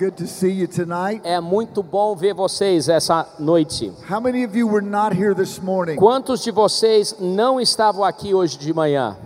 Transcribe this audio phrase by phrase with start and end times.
[0.00, 1.20] Good to see you tonight.
[1.24, 3.92] É muito bom ver vocês essa noite.
[4.08, 5.96] How many of you were not here this morning?
[5.96, 9.18] Quantos de vocês não estavam aqui hoje de manhã?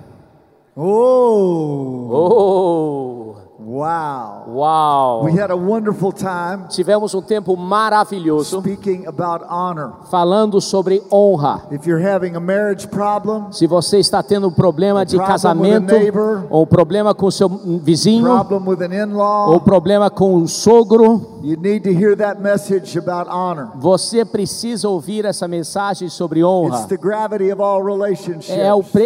[0.75, 4.45] Oh, Oh, wow.
[4.49, 5.25] uau!
[5.25, 9.93] We had a wonderful time Tivemos um tempo maravilhoso speaking about honor.
[10.11, 11.63] falando sobre honra.
[11.71, 15.87] If you're having a marriage problem, Se você está tendo um problema de problem casamento,
[15.93, 20.11] with a neighbor, ou um problema com seu vizinho, problem with an ou in-law, problema
[20.11, 23.69] com o sogro, you need to hear that message about honor.
[23.77, 26.87] você precisa ouvir essa mensagem sobre It's honra.
[26.89, 28.51] the gravity of all É, o relationships.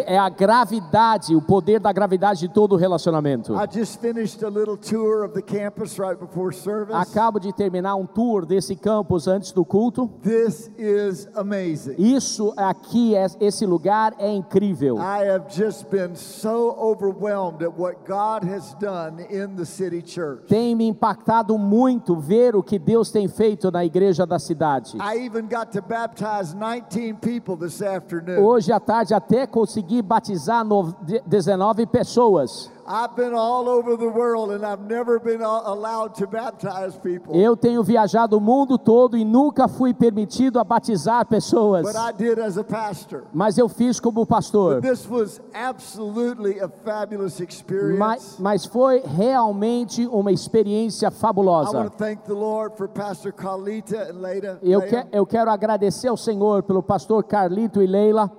[0.07, 3.55] é a gravidade, o poder da gravidade de todo relacionamento.
[3.55, 6.95] I just finished a little tour of the campus right before service.
[6.97, 10.09] Acabo de terminar um tour desse campus antes do culto.
[10.23, 11.95] This is amazing.
[11.99, 14.97] Isso aqui, é- esse lugar é incrível.
[14.99, 20.47] I have just been so overwhelmed at what God has done in the city church.
[20.49, 24.97] Tem me impactado muito ver o que Deus tem feito na igreja da cidade.
[24.99, 28.39] I even got to baptize 19 people this afternoon.
[28.43, 32.71] Hoje à tarde até consegui batizar no- de- 19 pessoas.
[32.91, 37.37] I've been all over the world and I've never been a- allowed to baptize people.
[37.39, 41.83] Eu tenho viajado o mundo todo e nunca fui permitido a batizar pessoas.
[41.83, 43.25] But I did as a pastor.
[43.31, 44.81] Mas eu fiz como pastor.
[44.81, 47.99] This was absolutely a fabulous experience.
[47.99, 51.85] Mas, mas foi realmente uma experiência I want fabulosa.
[51.85, 54.59] to thank the Lord for Pastor Carlita and Leda.
[54.63, 58.31] Eu, que, eu quero agradecer ao Senhor pelo pastor Carlito e Leila.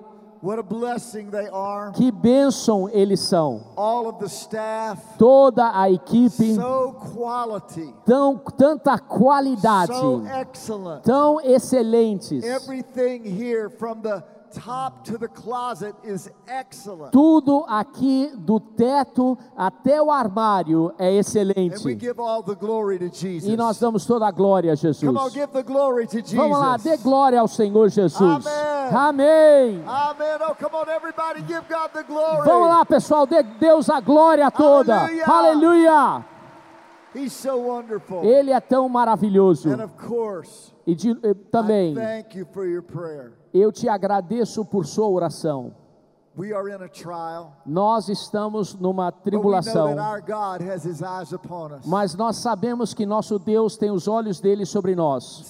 [0.42, 1.92] What a blessing they are.
[1.92, 3.60] Que bênção eles são.
[3.76, 4.98] All of the staff.
[5.18, 7.94] Toda a equipe, So quality.
[8.06, 11.02] tão, tanta qualidade, So excellent.
[11.02, 12.42] tão excelentes.
[12.42, 17.12] Everything here from the top to the closet is excellent.
[17.12, 21.98] Tudo aqui, do teto até o armário, é And we excelente.
[22.00, 23.52] give all the glory to Jesus.
[23.52, 25.04] E nós damos toda a glória a Jesus.
[25.04, 26.34] Come on, give the glory to Jesus.
[26.34, 28.20] Vamos lá, dê glória ao Senhor Jesus.
[28.20, 28.90] Amém.
[28.92, 29.84] Amém.
[29.86, 30.38] Amen.
[30.48, 32.44] Oh, come on, everybody, give God the glory.
[32.44, 34.94] Vamos lá, pessoal, dê Deus a glória toda.
[34.96, 35.26] Aleluia.
[35.26, 36.24] Aleluia.
[37.14, 38.22] He's so wonderful.
[38.24, 39.68] Ele é tão maravilhoso.
[39.68, 43.32] And of course, E de- eh, I também, thank you for your prayer.
[43.52, 45.72] Eu te agradeço por sua oração.
[46.38, 47.52] We are in a trial.
[47.66, 49.96] Nós estamos numa tribulação,
[51.84, 55.44] mas nós sabemos que nosso Deus tem os olhos dele sobre nós.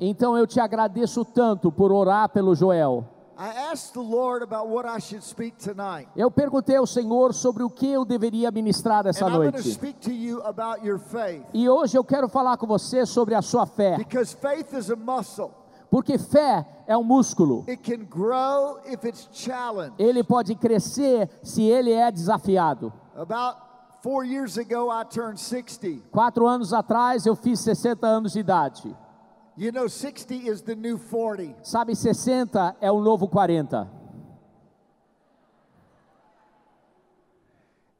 [0.00, 3.04] Então eu te agradeço tanto por orar pelo Joel.
[3.38, 6.08] I asked the Lord about what I should speak tonight.
[6.16, 9.60] Eu perguntei ao Senhor sobre o que eu deveria ministrar essa noite.
[9.72, 11.42] speak to you about your faith.
[11.52, 14.96] E hoje eu quero falar com você sobre a sua fé, Because faith is a
[14.96, 15.50] muscle.
[15.90, 17.64] porque fé é um músculo.
[17.68, 19.94] It can grow if it's challenged.
[19.98, 22.90] Ele pode crescer se ele é desafiado.
[23.14, 23.58] About
[24.02, 26.02] four years ago, I turned 60.
[26.10, 28.96] Quatro anos atrás eu fiz 60 anos de idade.
[29.58, 31.54] You know, 60 is the new 40.
[31.62, 33.88] Sabe, 60 é o novo 40.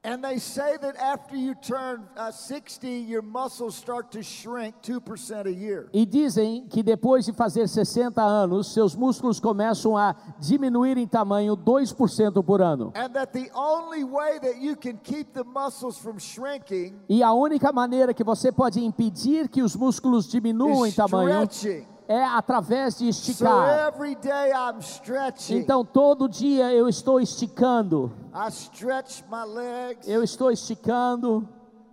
[0.06, 5.46] And they say that after you turn uh, 60, your muscles start to shrink 2%
[5.46, 5.88] a year.
[5.92, 11.56] E dizem que depois de fazer 60 anos, seus músculos começam a diminuir em tamanho
[11.56, 12.92] 2% por ano.
[12.94, 17.32] And that the only way that you can keep the muscles from shrinking E a
[17.32, 21.95] única maneira que você pode impedir que os músculos diminuam em is tamanho stretching.
[22.08, 23.88] É através de esticar.
[23.88, 25.58] every day I'm stretching.
[25.58, 28.12] Então todo dia eu estou esticando.
[28.34, 30.06] I stretch my legs.
[30.06, 31.48] Eu estou esticando.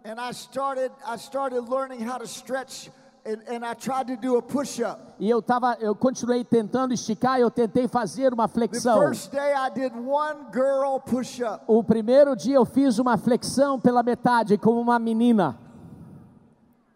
[0.05, 2.91] And I started I started learning how to stretch
[3.25, 4.99] and, and I tried to do a push-up.
[5.19, 8.99] E eu tava, eu continuei tentando esticar, eu tentei fazer uma flexão.
[9.07, 11.63] first day I did one girl push-up.
[11.67, 15.57] O primeiro dia eu fiz uma flexão pela metade como uma menina, on my knees.
[15.59, 16.92] eh,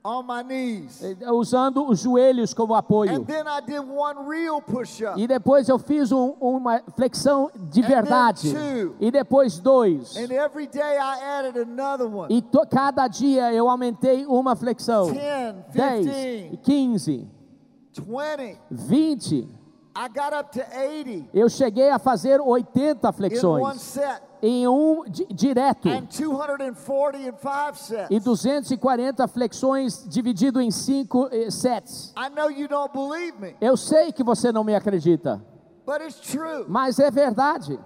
[1.32, 3.12] usando os joelhos como apoio.
[3.16, 5.20] And then I did one real push-up.
[5.22, 8.54] E depois eu fiz um- uma flexão de verdade.
[9.00, 10.16] E depois dois.
[10.18, 12.28] And every day I added another one.
[12.34, 15.12] E cada dia eu aumentei uma flexão.
[15.12, 17.28] 10, 10, 15, 15,
[17.94, 18.60] 20.
[18.72, 19.58] 20.
[20.00, 24.00] I got up to 80 Eu cheguei a fazer 80 in one flexões.
[24.42, 28.08] Em um di- direto and 240 in five sets.
[28.12, 32.14] e 240 flexões dividido em cinco eh, sets.
[32.18, 35.42] I know you don't believe me, Eu sei que você não me acredita,
[35.86, 36.66] but it's true.
[36.68, 37.80] mas é verdade.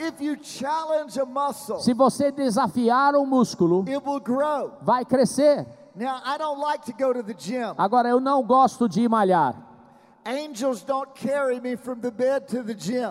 [1.80, 4.74] Se você desafiar um músculo, it will grow.
[4.82, 5.66] vai crescer.
[5.96, 7.74] Now, I don't like to go to the gym.
[7.78, 9.56] Agora, eu não gosto de malhar.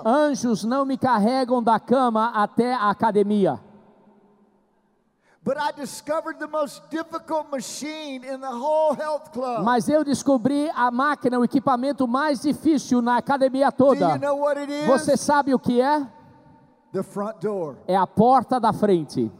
[0.04, 3.60] Anjos não me carregam da cama até a academia.
[5.42, 9.64] But I discovered the most difficult machine in the whole health club.
[9.64, 14.18] Mas eu descobri a máquina, o equipamento mais difícil na academia Do you toda.
[14.18, 14.86] know what it is?
[14.86, 16.06] Você sabe o que é?
[16.92, 17.76] The front door.
[17.86, 19.32] É a porta da frente.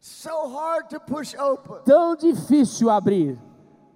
[0.00, 1.82] So hard to push open.
[1.84, 3.38] Tão difícil abrir.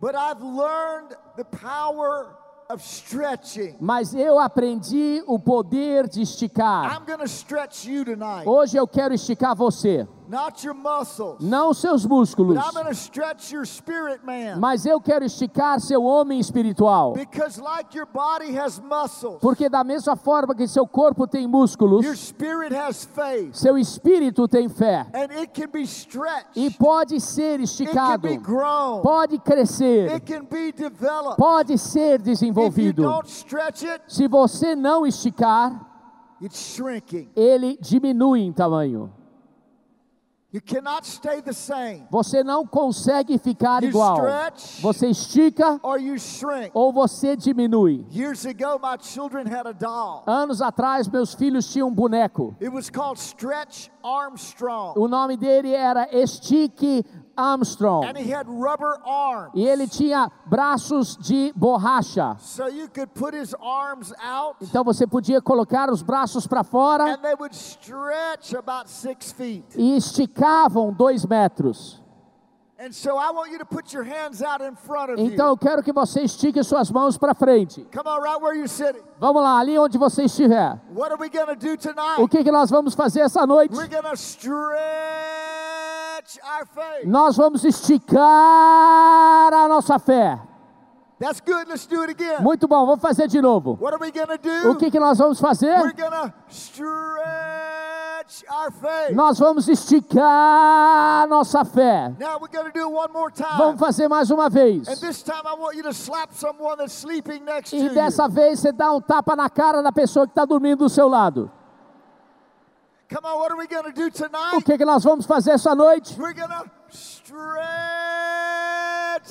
[0.00, 2.36] But I've learned the power
[2.68, 3.76] of stretching.
[3.80, 6.96] Mas eu aprendi o poder de esticar.
[6.96, 8.46] I'm to stretch you tonight.
[8.46, 10.06] Hoje eu quero esticar você.
[10.28, 11.38] Not your muscles.
[11.40, 12.54] Não seus músculos.
[12.56, 14.58] But I'm going to stretch your spirit man.
[14.58, 17.12] Mas eu quero esticar seu homem espiritual.
[17.14, 22.04] Because like your body has muscles, Porque da mesma forma que seu corpo tem músculos,
[22.04, 23.54] your spirit has faith.
[23.54, 25.06] seu espírito tem fé.
[25.12, 26.56] And it can be stretched.
[26.56, 28.28] E pode ser It can esticado.
[28.28, 29.02] be grown.
[29.02, 30.14] Pode crescer.
[30.14, 31.36] It can be developed.
[31.36, 33.02] Pode ser If you desenvolvido.
[33.02, 35.88] don't stretch it, Se você não esticar,
[37.36, 39.10] ele diminui em tamanho.
[39.10, 39.20] You cannot stay the same.
[42.10, 44.16] Você não consegue ficar You igual.
[44.16, 46.70] stretch Você estica or you shrink.
[46.74, 48.04] ou você diminui.
[48.10, 50.22] Years ago, my children had a doll.
[50.26, 52.54] Anos atrás, meus filhos tinham um boneco.
[52.60, 54.92] It was called Stretch Armstrong.
[54.98, 57.21] O nome dele era Stick Armstrong.
[58.04, 59.52] And he had rubber arms.
[59.54, 62.36] E ele tinha braços de borracha.
[62.38, 67.04] So you could put his arms out Então você podia colocar os braços para fora
[67.14, 69.64] and they would stretch about six feet.
[69.76, 72.00] e esticavam dois metros.
[72.84, 75.56] And so I want you to put your hands out in front of Então eu
[75.56, 77.86] quero que você estique suas mãos para frente.
[77.94, 79.02] Come on, right where you're sitting.
[79.20, 80.80] Vamos lá, ali onde você estiver.
[80.92, 82.28] What are we going to do O tonight?
[82.28, 83.72] que, que nós vamos fazer essa noite?
[83.76, 85.31] We're to stretch.
[87.04, 88.20] Nós vamos esticar
[89.52, 90.38] a nossa fé.
[91.22, 91.68] That's good.
[91.68, 92.42] Let's do it again.
[92.42, 93.78] Muito bom, vamos fazer de novo.
[93.80, 94.70] What are we to do?
[94.72, 95.94] O que, que nós vamos We're fazer?
[96.48, 99.14] stretch our faith.
[99.14, 102.12] Nós vamos esticar a nossa fé.
[102.18, 103.56] Now we're to do it one more time.
[103.56, 104.88] Vamos fazer mais uma vez.
[104.88, 107.94] And this time I want you to slap someone that's sleeping next to E you.
[107.94, 111.06] dessa vez você dá um tapa na cara da pessoa que está dormindo do seu
[111.06, 111.48] lado.
[113.12, 114.64] Come on, what are we going to do O tonight?
[114.64, 116.14] que, que nós vamos fazer essa noite?
[116.18, 117.42] We're going to stretch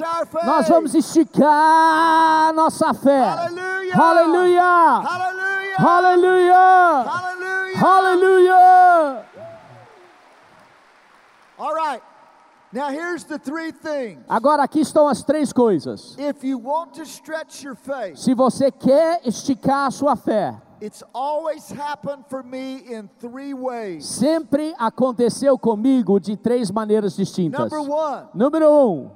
[0.01, 0.45] our faith.
[0.45, 3.19] Nós vamos esticar nossa fé.
[3.19, 3.95] Aleluia!
[3.95, 5.01] Aleluia!
[5.77, 7.05] Hallelujah.
[7.83, 9.25] Aleluia!
[11.57, 12.01] All right.
[12.73, 14.19] Now here's the three things.
[14.29, 16.15] Agora aqui estão as três coisas.
[16.17, 21.03] If you want to stretch your faith, Se você quer esticar a sua fé, it's
[21.13, 24.05] always happened for me in three ways.
[24.05, 27.59] sempre aconteceu comigo de três maneiras distintas.
[27.71, 29.11] Number one, Número um,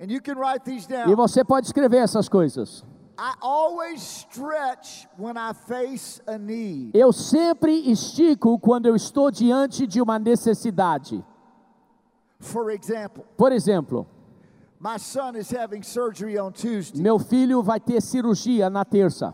[0.00, 1.14] and you can write these e down.
[1.16, 2.84] você pode escrever essas coisas.
[3.18, 6.90] I always stretch when I face a need.
[6.92, 11.24] Eu sempre estico quando eu estou diante de uma necessidade.
[12.40, 14.06] For example, Por exemplo,
[14.78, 17.00] my son is having surgery on Tuesday.
[17.02, 19.32] meu filho vai ter cirurgia na terça.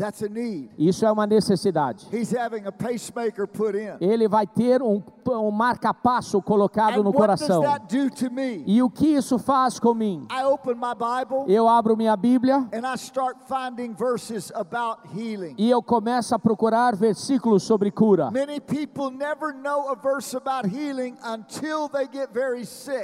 [0.00, 0.70] That's a need.
[0.78, 2.06] Isso é uma necessidade.
[2.10, 3.98] He's having a pacemaker put in.
[4.00, 7.60] Ele vai ter um, um marca-passo colocado And no what does coração.
[7.60, 8.64] that do to me?
[8.66, 10.26] E o que isso faz comigo?
[10.32, 15.54] I open my Bible Eu abro minha Bíblia and I start finding verses about healing.
[15.58, 18.30] e eu começo a procurar versículos sobre cura.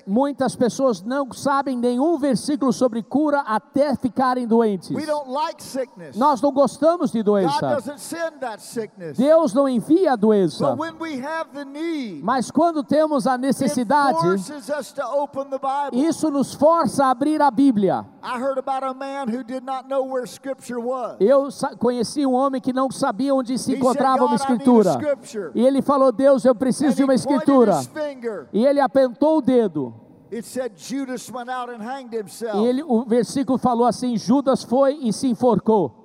[0.06, 4.88] Muitas pessoas não sabem nenhum versículo sobre cura até ficarem doentes.
[4.90, 6.16] We don't like sickness.
[6.16, 7.74] Nós não gostamos de God doença.
[7.74, 9.18] doesn't send that sickness.
[9.18, 10.74] Deus não envia a doença.
[12.22, 14.18] Mas quando temos a necessidade,
[15.92, 18.06] isso nos força a abrir a Bíblia.
[21.20, 24.36] Eu conheci um homem que não sabia onde se encontrava uma "God, I need a
[24.44, 24.90] escritura.
[24.90, 27.80] scripture." E ele falou: Deus, eu preciso de uma escritura.
[28.52, 29.94] E ele apontou o dedo.
[30.30, 30.42] E
[32.66, 35.28] ele, o versículo falou assim: Judas foi e se enforcou.
[35.28, 35.96] He didn't like that one.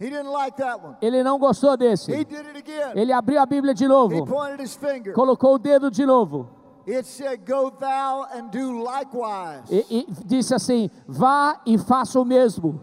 [0.00, 2.24] Ele não gostou He desse.
[2.24, 2.92] did it again.
[2.94, 5.12] Ele abriu a Bíblia de He novo, pointed his finger.
[5.12, 6.48] colocou o dedo de novo
[6.88, 9.62] It said, Go thou and do likewise.
[9.70, 12.80] e, e disse assim: Vá e faça o mesmo.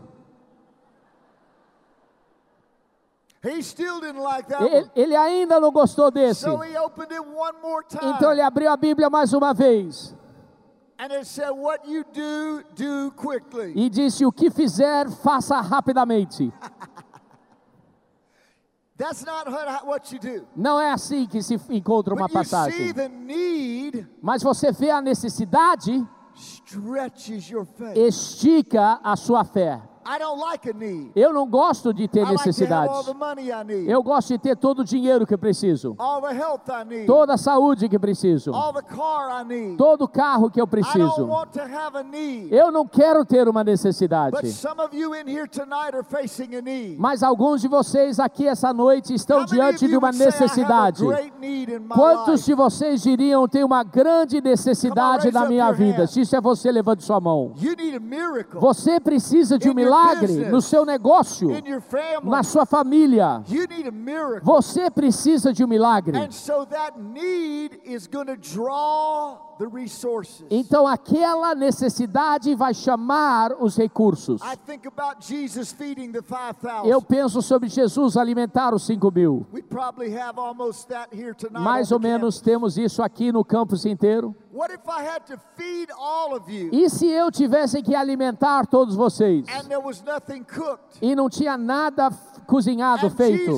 [3.44, 6.42] He still didn't like that Ele, ele ainda não gostou desse.
[6.42, 8.12] So he opened it one more time.
[8.12, 10.16] Então ele abriu a Bíblia mais uma vez
[11.00, 13.74] And it said, What you do, do quickly.
[13.76, 16.52] e disse: O que fizer, faça rapidamente.
[18.98, 19.48] That's not
[19.86, 20.48] what you do.
[20.56, 22.94] Não é assim que se encontra uma When you see passagem.
[22.94, 26.04] the need, Mas você vê a necessidade,
[26.36, 27.96] stretches your faith.
[27.98, 29.82] estica a sua fé.
[31.16, 33.06] Eu não gosto de ter necessidades.
[33.86, 35.96] Eu gosto de ter todo o dinheiro que eu preciso,
[37.06, 38.52] toda a saúde que preciso,
[39.78, 41.30] todo o carro que eu preciso.
[42.50, 44.38] Eu não quero ter uma necessidade.
[46.98, 50.34] Mas alguns de vocês aqui essa noite estão diante de uma would say, "I have
[50.34, 51.04] a necessidade.
[51.94, 56.08] Quantos life?" de vocês diriam ter uma grande necessidade na minha vida?
[56.08, 57.54] Se isso é você, levante sua mão.
[58.60, 61.50] Você precisa de um your milagre no seu negócio,
[62.24, 63.44] na sua família.
[64.44, 66.18] Você precisa de um milagre.
[66.18, 69.56] And so that need is going to draw.
[70.50, 74.42] Então aquela necessidade vai chamar os recursos.
[74.42, 76.86] I think about Jesus feeding the 5,000.
[76.90, 79.46] Eu penso sobre Jesus alimentar os 5 mil.
[79.54, 81.64] We probably have almost that here tonight.
[81.64, 84.36] Mais ou menos temos isso aqui no campus inteiro.
[86.72, 90.98] E se eu tivesse que alimentar todos vocês and there was nothing cooked?
[91.02, 92.10] e não tinha nada
[92.48, 93.52] cozinhado feito?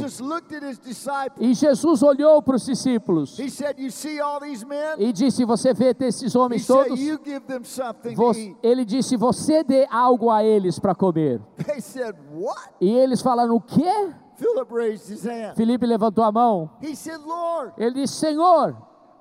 [1.39, 3.37] E Jesus olhou para os discípulos
[4.97, 6.99] e disse: Você vê esses homens todos?
[8.61, 11.39] Ele disse: Você dê algo a eles para comer.
[12.81, 14.11] E eles falaram: O quê?
[15.55, 16.69] Felipe levantou a mão.
[17.77, 18.75] Ele disse: Senhor,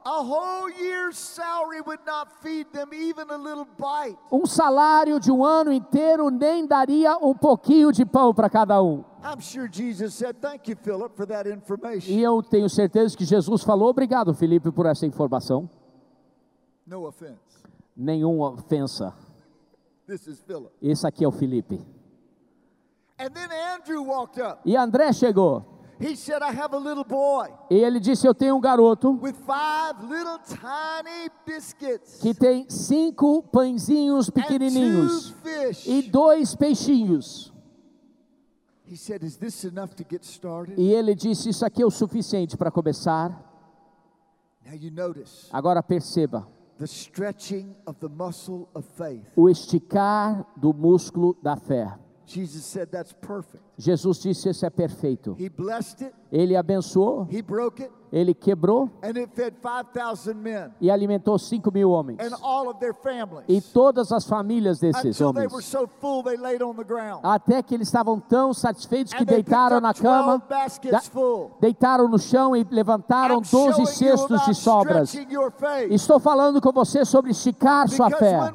[0.05, 4.17] a whole year's salary would not feed them even a little bite.
[4.33, 9.05] um salário de um ano inteiro nem daria um pouquinho de pão para cada um.
[9.23, 12.12] I'm sure Jesus said, Thank you, Philip, for that information.
[12.12, 15.69] E eu tenho certeza que Jesus falou: Obrigado, Felipe, por essa informação.
[16.87, 17.38] No offense.
[17.97, 19.12] Nenhuma ofensa.
[20.07, 20.71] This is Philip.
[20.81, 21.85] Esse aqui é o Felipe.
[23.19, 24.61] And then Andrew walked up.
[24.64, 25.77] E André chegou.
[26.00, 29.35] He said, I have a little boy E ele disse: Eu tenho um garoto with
[29.35, 35.87] five little tiny biscuits que tem cinco pãezinhos and two pequenininhos fish.
[35.88, 37.52] e dois peixinhos.
[38.87, 40.78] He said, Is this enough to get started?
[40.81, 43.31] E ele disse: Isso aqui é o suficiente para começar.
[44.64, 46.47] Now you notice Agora perceba
[46.78, 49.25] the stretching of the muscle of faith.
[49.35, 51.99] o esticar do músculo da fé.
[52.28, 53.62] Jesus said, That's perfect.
[53.78, 55.35] Jesus disse: Isso é perfeito.
[55.38, 60.70] He blessed it, Ele abençoou, he broke it, ele quebrou and it fed 5,000 men
[60.80, 62.18] e alimentou cinco mil homens.
[63.46, 65.64] E todas as famílias desses Until homens.
[65.64, 66.24] so full.
[67.22, 70.42] Até que eles estavam tão satisfeitos que And deitaram na 12 cama,
[71.60, 75.12] deitaram no chão e levantaram I'm showing 12 you cestos de sobras.
[75.12, 75.92] faith.
[75.92, 78.52] Estou falando com você sobre esticar sua fé.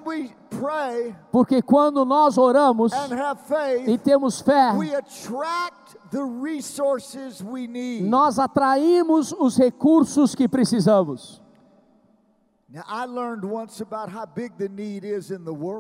[1.32, 5.83] Porque quando nós oramos have e faith, temos fé, we attract
[6.14, 8.04] the resources we need.
[8.04, 11.42] nós atraímos os recursos que precisamos.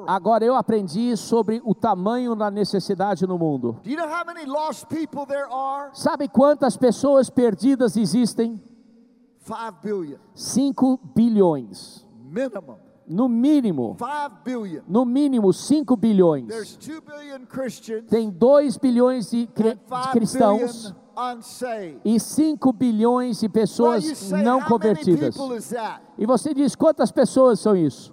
[0.07, 3.79] Agora eu aprendi sobre o tamanho da necessidade no mundo.
[3.83, 5.89] Do you know how many lost people there are?
[5.93, 8.61] Sabe quantas pessoas perdidas existem?
[9.39, 10.19] 5 billion.
[10.35, 12.05] 5 bilhões.
[12.23, 12.82] Minimum.
[13.07, 14.81] No mínimo, 5 billion.
[14.87, 16.47] no mínimo 5 bilhões.
[16.47, 20.93] There's 2 billion Christians Tem 2 bilhões de, cri- and de 5 cristãos.
[22.03, 25.35] E 5 bilhões de pessoas não convertidas.
[26.17, 28.11] E você diz quantas pessoas são isso?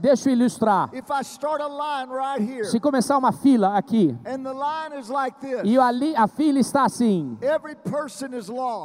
[0.00, 0.90] Deixa eu ilustrar.
[0.92, 6.28] A Se começar uma fila aqui and the line is like this, e ali a
[6.28, 7.36] fila está assim,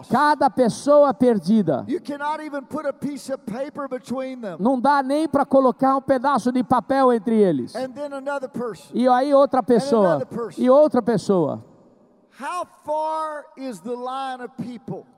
[0.09, 1.85] cada pessoa perdida.
[1.87, 4.57] A.
[4.59, 7.75] Não dá nem para colocar um pedaço de papel entre eles.
[7.75, 8.89] And then another person.
[8.93, 10.27] E aí outra pessoa
[10.57, 11.70] e outra pessoa.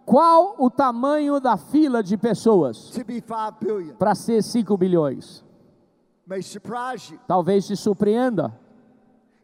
[0.05, 3.95] Qual o tamanho da fila de pessoas to be 5 billion?
[3.95, 5.43] para ser 5 bilhões?
[6.25, 7.19] May surprise you.
[7.27, 8.53] Talvez te surpreenda.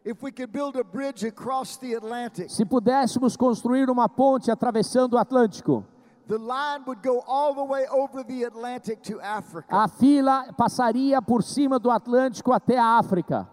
[0.04, 5.14] If we could build a bridge across the Atlantic, Se pudéssemos construir uma ponte atravessando
[5.14, 5.84] o Atlântico,
[6.26, 9.66] the line would go all the way over the Atlantic to Africa.
[9.70, 13.46] a fila passaria por cima do Atlântico até a África,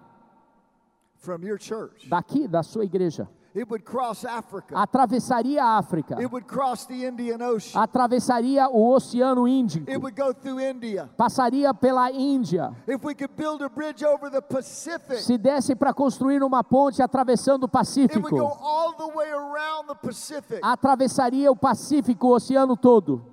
[1.15, 2.07] From your church.
[2.09, 3.27] daqui da sua igreja.
[3.57, 4.75] It would cross Africa.
[4.75, 7.81] atravessaria a África, It would cross the Indian Ocean.
[7.81, 11.09] atravessaria o Oceano Índico, It would go through India.
[11.17, 12.71] passaria pela Índia.
[12.87, 17.01] If we could build a bridge over the Pacific, Se desse para construir uma ponte
[17.01, 22.27] atravessando o it would Pacífico, go all the way around the Pacific, atravessaria o Pacífico,
[22.27, 23.23] o oceano todo,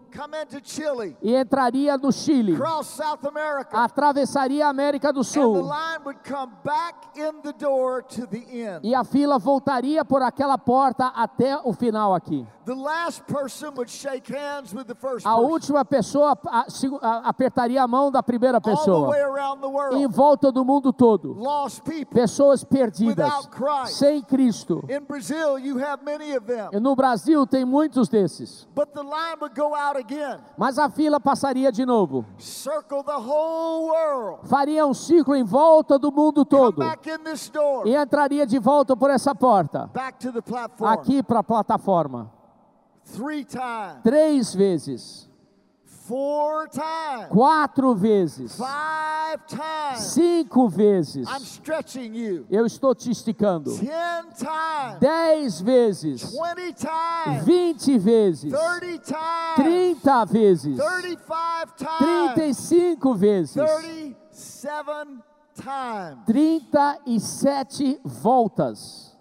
[0.62, 2.56] Chile, e entraria no Chile,
[3.26, 5.68] America, atravessaria a América do Sul,
[8.83, 12.47] e a fila voltaria por aquela porta até o final aqui.
[12.64, 16.37] The last person would shake hands with the first A última pessoa
[17.23, 19.14] apertaria a mão da primeira pessoa,
[19.92, 21.37] em volta do mundo todo.
[22.11, 23.30] Pessoas perdidas,
[23.87, 24.83] sem Cristo.
[24.88, 26.71] In Brazil, you have many of them.
[26.73, 28.66] E No Brasil tem muitos desses.
[28.75, 32.25] But the line would go out again, Mas a fila passaria de novo.
[34.44, 36.83] Faria um ciclo em volta do mundo todo.
[37.85, 39.90] E entraria de volta por essa porta.
[39.92, 40.90] back to the platform.
[40.90, 42.30] Aqui para a plataforma.
[43.05, 45.29] Three times, Três vezes.
[46.07, 48.57] four times, Quatro vezes.
[48.57, 50.01] five times.
[50.13, 51.27] Cinco vezes.
[51.29, 52.47] I'm stretching you.
[52.51, 53.71] Eu estou te esticando.
[53.79, 56.33] Ten times, Dez vezes.
[56.35, 58.53] twenty times, Vinte vezes.
[58.53, 60.77] thirty times, Trinta vezes.
[60.77, 63.55] thirty-five Trinta e times, cinco vezes.
[63.55, 65.23] thirty-seven
[65.55, 66.25] times.
[66.27, 69.13] Trinta e sete voltas.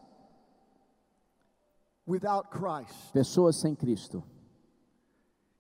[2.06, 3.14] Without Christ.
[3.14, 4.24] Pessoas sem Cristo.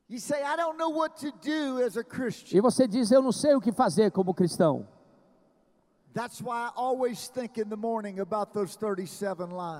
[0.09, 2.57] You say, I don't know what to do as a Christian.
[2.57, 4.87] E você diz: Eu não sei o que fazer como cristão.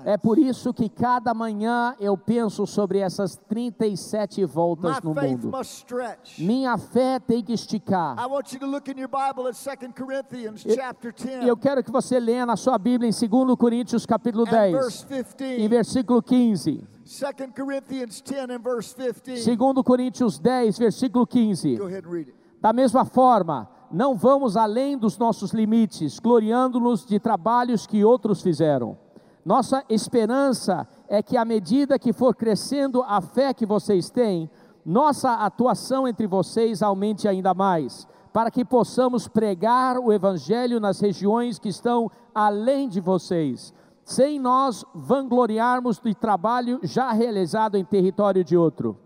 [0.04, 5.30] É por isso que cada manhã eu penso sobre essas 37 My voltas no faith
[5.44, 5.56] mundo.
[5.56, 6.38] must stretch.
[6.40, 8.16] Minha fé tem que esticar.
[8.18, 11.48] I want you to look in your Bible at 2 Corinthians E- chapter 10 E
[11.48, 15.04] eu quero que você leia na sua Bíblia em 2 Coríntios capítulo and 10, verse
[15.04, 15.68] em 15.
[15.68, 16.84] versículo 15.
[17.04, 19.56] 2 Corinthians 10 and verse 15.
[19.56, 21.76] 2 Coríntios 10, versículo 15.
[21.76, 22.34] Go ahead and read it.
[22.60, 28.96] Da mesma forma, não vamos além dos nossos limites, gloriando-nos de trabalhos que outros fizeram.
[29.44, 34.50] Nossa esperança é que, à medida que for crescendo a fé que vocês têm,
[34.84, 41.58] nossa atuação entre vocês aumente ainda mais, para que possamos pregar o Evangelho nas regiões
[41.58, 43.72] que estão além de vocês,
[44.04, 48.98] sem nós vangloriarmos do trabalho já realizado em território de outro.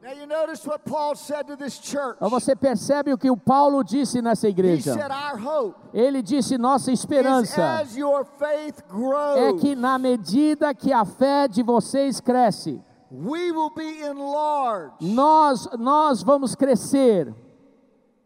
[2.16, 4.96] Então você percebe o que o Paulo disse nessa igreja.
[5.94, 7.84] Ele disse: nossa esperança
[9.37, 12.82] é que na medida que a fé de vocês cresce,
[15.00, 17.32] nós nós vamos crescer.
[17.32, 18.17] When your faith grows,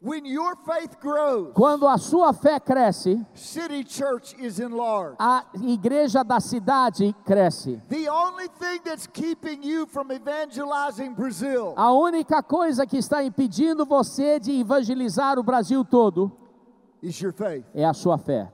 [1.54, 5.16] Quando a sua fé cresce, City Church is enlarged.
[5.18, 7.80] a igreja da cidade cresce.
[7.88, 13.86] The only thing that's keeping you from evangelizing Brazil A única coisa que está impedindo
[13.86, 16.32] você de evangelizar o Brasil todo
[17.02, 17.64] is your faith.
[17.74, 18.50] é a sua fé.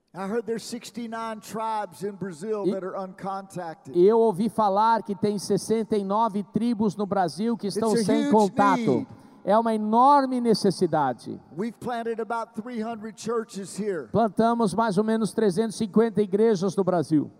[3.93, 8.80] Eu ouvi falar que tem 69 tribos no Brasil que estão It's sem contato.
[8.80, 9.08] need.
[9.45, 11.39] É uma enorme necessidade.
[11.56, 17.32] We've planted about 300 churches here, Plantamos mais ou menos 350 igrejas no Brasil,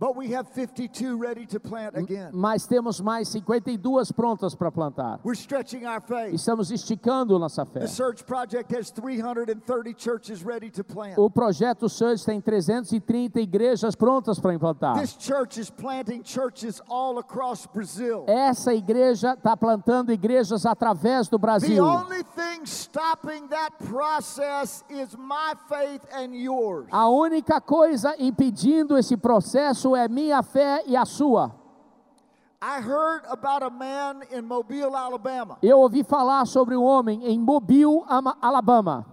[0.00, 2.30] but we have 52 ready to plant again.
[2.32, 5.20] mas temos mais 52 prontas para plantar.
[5.22, 6.32] We're stretching our faith.
[6.34, 7.80] Estamos esticando nossa fé.
[7.80, 11.18] The Search Project has 330 churches ready to plant.
[11.18, 14.98] O projeto Search tem 330 igrejas prontas para implantar.
[14.98, 18.24] This church is planting churches all across Brazil.
[18.26, 21.84] Essa igreja está plantando igrejas através do The Brasil.
[21.84, 26.86] only thing stopping that process is my faith and yours.
[26.90, 31.52] A única coisa impedindo esse processo é minha fé e a sua.
[32.62, 37.38] I heard about a man in Mobile, Alabama, Eu ouvi falar sobre um homem em
[37.38, 39.06] Mobile, Ama- Alabama,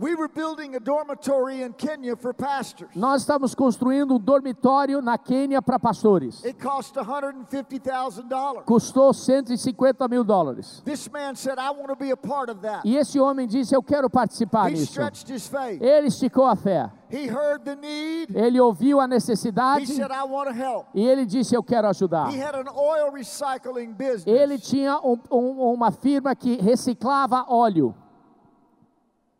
[0.00, 2.88] We were building a dormitory in Kenya for pastors.
[2.96, 6.42] Nós estamos construindo um dormitório na Quênia para pastores.
[6.42, 8.64] It cost $150,000.
[8.64, 10.80] Custou 150 mil dólares.
[10.86, 12.80] This man said, I want to be a part of that.
[12.88, 14.92] E esse homem disse: Eu quero participar He disso.
[14.92, 15.82] stretched his faith.
[15.82, 16.90] Ele esticou a fé.
[17.10, 18.34] He heard the need.
[18.34, 20.86] Ele ouviu a He necessidade said, I want to help.
[20.94, 22.30] e ele disse: Eu quero ajudar.
[22.32, 24.26] He had an oil recycling business.
[24.26, 27.94] Ele tinha um- um- uma firma que reciclava óleo.
[27.94, 29.39] One day he was at a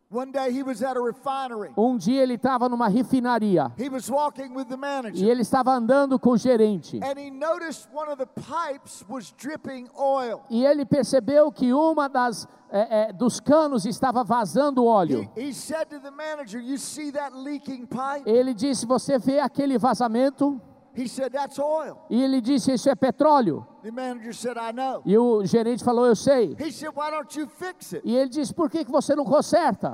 [1.77, 5.29] Um dia ele estava numa refinaria He was walking with the e manager.
[5.29, 6.99] ele estava andando com o gerente.
[7.01, 10.41] And he noticed one of the pipes was dripping oil.
[10.49, 15.31] E ele percebeu que uma das é, é, dos canos estava vazando He, óleo.
[15.37, 18.23] he said to the manager, You see that leaking pipe?
[18.29, 20.59] Ele disse: Você vê aquele vazamento?
[20.93, 21.97] He said, That's oil.
[22.09, 23.65] E ele disse: Isso é petróleo.
[23.81, 25.01] The manager said, I know.
[25.05, 26.55] E o gerente falou: Eu sei.
[26.59, 28.05] He said, Why don't you fix it?
[28.05, 29.93] E ele disse: Por que, que você não conserta?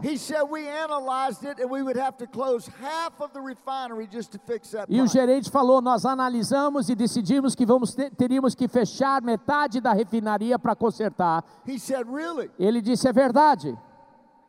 [4.89, 9.79] E o gerente falou: Nós analisamos e decidimos que vamos ter, teríamos que fechar metade
[9.79, 11.43] da refinaria para consertar.
[11.67, 12.49] He said, Really?
[12.57, 13.77] Ele disse: É verdade.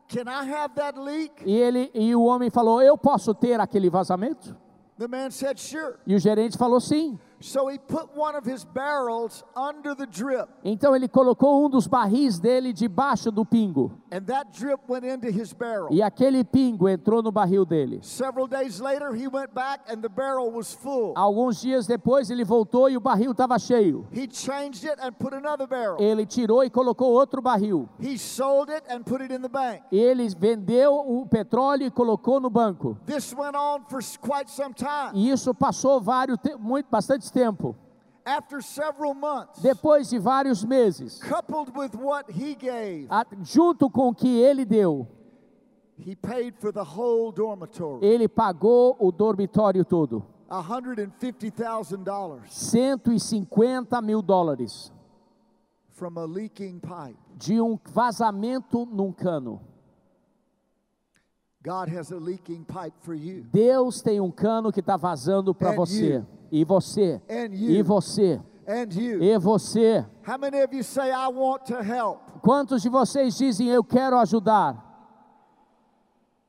[0.07, 1.43] Can I have that leak?
[1.45, 4.57] E ele e o homem falou: Eu posso ter aquele vazamento?
[6.05, 7.17] E o gerente falou: Sim.
[7.41, 11.87] So he put one of his barrels under the drip, Então ele colocou um dos
[11.87, 13.91] barris dele debaixo do pingo.
[14.11, 15.87] and that drip went into his barrel.
[15.91, 17.99] E aquele pingo entrou no barril dele.
[18.01, 21.13] Several days later, he went back and the barrel was full.
[21.15, 24.05] Alguns dias depois ele voltou e o barril estava cheio.
[24.11, 25.97] He changed it and put another barrel.
[25.99, 27.87] Ele tirou e colocou outro barril.
[28.01, 29.81] He sold it and put it in the bank.
[29.91, 32.97] Ele vendeu o petróleo e colocou no banco.
[33.05, 35.11] This went on for s- quite some time.
[35.13, 37.75] E isso passou vários muito bastante tempo.
[38.25, 44.09] After several months, Depois de vários meses, coupled with what he gave, a- junto com
[44.09, 45.07] o que ele deu,
[45.97, 48.05] he paid for the whole dormitory.
[48.05, 50.23] ele pagou o dormitório todo.
[50.49, 54.91] $150,000 150 mil dólares
[55.91, 57.17] from a leaking pipe.
[57.37, 59.61] de um vazamento num cano.
[59.61, 59.67] God has a
[60.71, 61.48] leaking pipe for you.
[63.51, 66.23] Deus tem um cano que está vazando para você.
[66.51, 67.21] E você.
[67.29, 68.41] And E você.
[69.19, 70.05] E você.
[70.27, 72.19] How many of you say, I want to help?
[72.41, 74.87] Quantos de vocês dizem eu quero ajudar?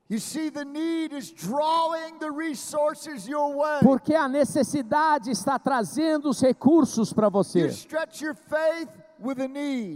[0.09, 3.81] You see, the need is drawing the resources your way.
[3.81, 7.67] Porque a necessidade está trazendo os recursos para You você.
[7.69, 8.89] stretch your faith.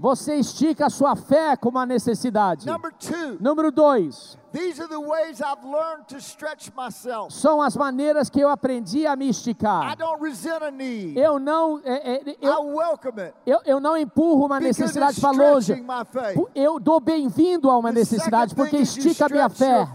[0.01, 2.67] Você estica a sua fé com uma necessidade.
[2.67, 7.33] Number two, Número dois, these are the ways I've learned to stretch myself.
[7.33, 9.97] são as maneiras que eu aprendi a me I esticar.
[9.97, 11.19] don't resent a need.
[11.19, 15.31] Eu não, é, é, I eu, welcome it eu, eu não empurro uma necessidade para
[15.31, 15.75] longe.
[16.55, 19.89] Eu dou bem-vindo a uma necessidade porque estica a minha fé.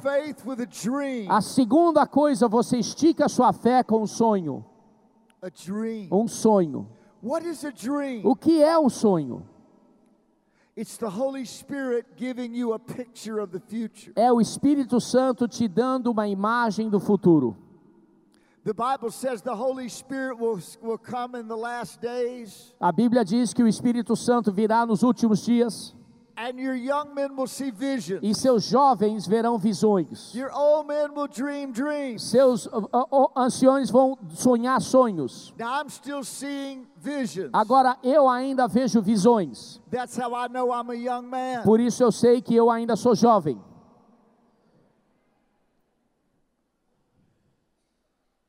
[1.29, 4.65] a segunda coisa, você estica a sua fé com um sonho.
[5.41, 6.07] A dream.
[6.11, 6.87] Um sonho.
[7.21, 8.21] What is a dream?
[8.23, 9.45] O que é um sonho?
[10.77, 14.13] It's the Holy Spirit giving you a picture of the future.
[14.15, 17.57] É o Espírito Santo te dando uma imagem do futuro.
[18.63, 23.25] The Bible says the Holy Spirit will, will come in the last days, A Bíblia
[23.25, 25.95] diz que o Espírito Santo virá nos últimos dias
[26.39, 28.21] and your young men will see visions.
[28.23, 30.33] e seus jovens verão visões.
[30.33, 32.23] Your old men will dream dreams.
[32.23, 35.53] Seus ó, ó, anciões vão sonhar sonhos.
[35.59, 37.49] Now I'm still seeing visions.
[37.51, 39.81] Agora eu ainda vejo visões.
[39.91, 41.63] That's how I know I'm a young man.
[41.63, 43.59] Por isso eu sei que eu ainda sou jovem.
[43.59, 44.07] But a dream is when God
[45.91, 47.35] pulls back the
[47.83, 48.48] curtain of your future.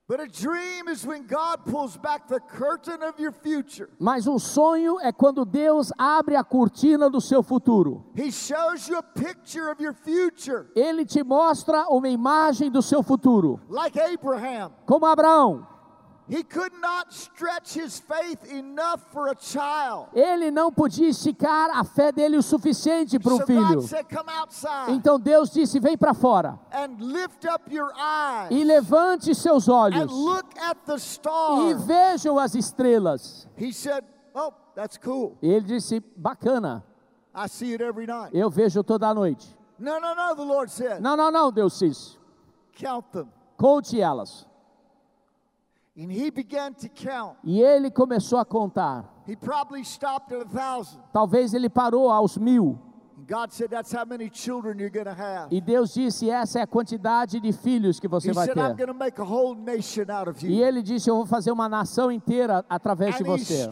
[3.99, 8.05] Mas um sonho é quando Deus abre a cortina do seu futuro.
[8.17, 13.03] He shows you a picture of your future, Ele te mostra uma imagem do seu
[13.05, 13.61] futuro.
[13.69, 14.73] like Abraham.
[14.85, 15.67] Como Abraão,
[20.15, 23.75] ele não podia esticar a fé dele o suficiente para um So filho.
[23.75, 28.51] God said, Come outside Então Deus disse: Vem para fora and lift up your eyes
[28.51, 30.99] e levante seus and olhos look at the
[31.69, 33.49] e vejam as estrelas.
[33.57, 35.37] He said, Oh, that's cool.
[35.43, 36.85] Ele disse: Bacana,
[37.35, 38.31] I see it every night.
[38.33, 39.57] eu vejo toda noite.
[39.79, 42.17] No, no, no, the Lord said, Não, não, não, Deus disse:
[42.75, 43.29] Count them.
[43.57, 44.47] Conte elas.
[44.47, 44.47] And he began
[45.41, 45.90] to count.
[47.45, 49.05] E ele começou a contar.
[49.29, 51.01] He probably stopped at a thousand.
[51.13, 52.79] Talvez ele parou aos mil.
[53.19, 55.49] And God said, That's how many children you're going to have.
[55.55, 58.55] E Deus disse: Essa é a quantidade de filhos que você He vai ter.
[58.55, 60.65] going to make a whole nation out of E you.
[60.65, 63.69] ele disse: Eu vou fazer uma nação inteira através de você.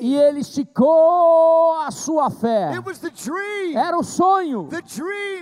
[0.00, 2.70] E ele esticou a sua fé.
[2.70, 3.76] It was the dream.
[3.76, 4.68] Era o sonho.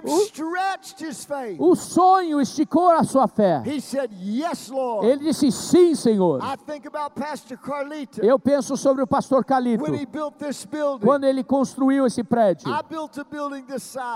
[0.04, 1.72] O-.
[1.72, 3.62] O sonho esticou a sua fé.
[3.64, 5.06] He said, Yes, Lord.
[5.06, 6.40] Ele disse: Sim, Senhor.
[8.22, 11.06] Eu penso sobre o pastor building.
[11.06, 12.68] Quando ele construiu esse prédio.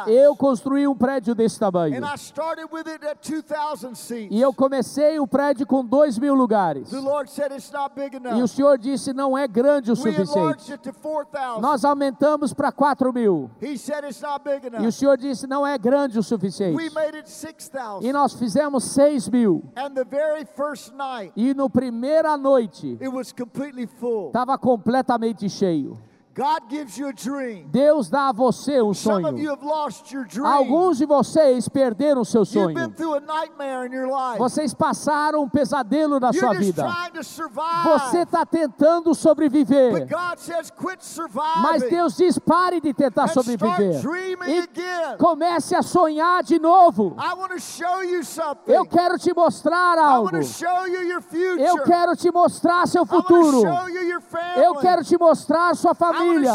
[0.07, 1.97] Eu construí um prédio desse tamanho.
[1.97, 4.29] And I started with it at 2,000 seats.
[4.31, 6.91] E eu comecei o prédio com dois mil lugares.
[6.93, 8.47] E o.
[8.49, 10.73] Senhor disse: Não é grande o suficiente.
[10.73, 11.61] it to 4,000.
[11.61, 13.51] Nós aumentamos para quatro mil.
[13.61, 14.93] E o.
[14.93, 16.83] Senhor disse: Não é grande o suficiente.
[16.83, 16.91] E
[17.31, 18.13] 6,000.
[18.13, 19.63] nós fizemos seis mil.
[21.37, 22.99] E no primeira noite
[24.29, 25.99] estava completamente cheio.
[26.37, 27.67] God gives you a dream.
[27.73, 29.51] Deus dá a você um Some of you sonho.
[29.53, 30.45] have lost your dream.
[30.45, 32.95] Alguns de vocês perderam seu You've been sonho.
[32.95, 34.39] through a nightmare in your life.
[34.39, 36.83] Vocês passaram um pesadelo na sua vida.
[36.83, 37.89] trying to survive.
[37.89, 40.07] Você está tentando But sobreviver.
[40.09, 41.63] God says, quit surviving.
[41.63, 44.03] Mas Deus diz: pare de tentar sobreviver.
[44.03, 45.17] dreaming E again.
[45.19, 47.17] comece a sonhar de novo.
[47.19, 48.71] I want to show you something.
[48.73, 50.25] Eu quero te mostrar I algo.
[50.31, 51.63] want to show you your future.
[51.63, 53.63] Eu quero te mostrar seu I want futuro.
[53.63, 54.63] to show you your family.
[54.63, 56.53] Eu quero te mostrar sua want família.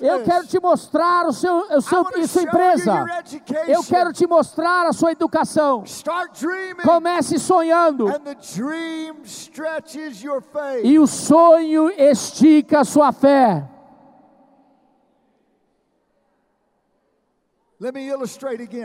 [0.00, 3.06] Eu quero te mostrar o seu, o seu, e sua empresa.
[3.66, 5.84] Eu quero te mostrar a sua educação.
[6.82, 8.06] Comece sonhando.
[10.82, 13.68] E o sonho estica a sua fé.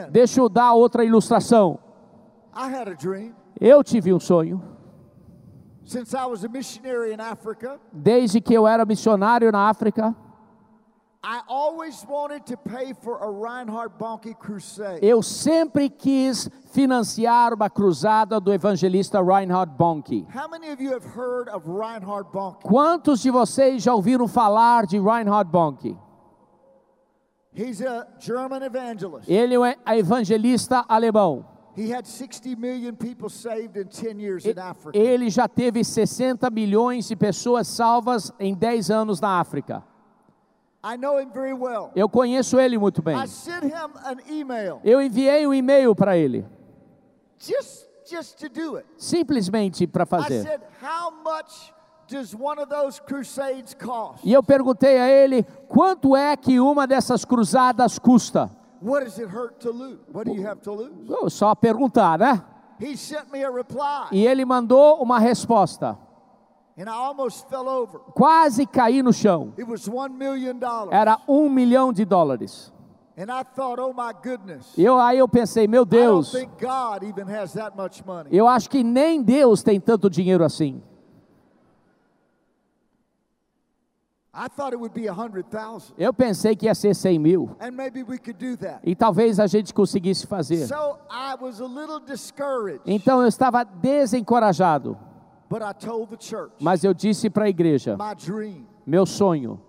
[0.10, 1.80] Deixa eu dar outra ilustração.
[2.52, 2.68] A
[3.60, 4.60] Eu tive um sonho.
[4.60, 5.77] since I was a missionary in Africa.
[7.94, 10.16] Desde que eu era missionário na África,
[11.24, 15.00] I always wanted to pay for a Reinhard Bonnke crusade.
[15.02, 20.26] eu sempre quis financiar uma cruzada do evangelista Reinhard Bonnke.
[20.34, 22.64] How many of you have heard of Reinhard Bonnke?
[22.64, 25.98] Quantos de vocês já ouviram falar de Reinhard Bonnke?
[27.54, 29.28] He's a German evangelist.
[29.28, 31.57] Ele é evangelista alemão.
[31.78, 34.98] He had 60 million people saved in 10 years in Africa.
[34.98, 39.84] Ele já teve 60 milhões de pessoas salvas em 10 anos na África.
[40.84, 41.92] I know him very well.
[41.96, 43.16] Eu conheço ele muito bem.
[43.16, 46.46] I sent him an email Eu enviei um e-mail para ele,
[47.38, 48.88] just just to do it.
[48.98, 50.44] simplesmente para fazer.
[50.44, 51.74] said, "How much
[52.10, 54.22] does one of those crusades cost?
[54.24, 58.50] E eu perguntei a ele quanto é que uma dessas cruzadas custa.
[58.82, 60.00] What does it hurt to lose?
[60.14, 60.94] What do you have to lose?"
[61.34, 62.44] Só perguntar, né?
[62.80, 65.98] He sent me a reply, E ele mandou uma resposta.
[66.78, 68.00] and I almost fell over.
[68.14, 69.52] Quase caí no chão.
[69.58, 72.72] It was one million dollars, Era um milhão de dólares.
[73.18, 76.52] and I thought, "Oh my goodness." Eu, aí eu pensei, meu I don't Deus, think
[76.64, 78.30] God even has that much money.
[78.32, 80.80] eu acho que nem Deus tem tanto dinheiro assim.
[80.80, 81.16] I thought it
[83.64, 84.27] would be a hundred thousand,
[85.98, 87.50] Eu pensei que ia ser 100 mil.
[87.60, 88.80] and maybe we could do that.
[88.84, 90.68] E talvez a gente conseguisse fazer.
[90.68, 94.98] So I was a little discouraged, Então eu estava desencorajado.
[95.50, 98.66] but I told the church Mas eu disse para a igreja, my dream.
[98.86, 99.60] meu sonho.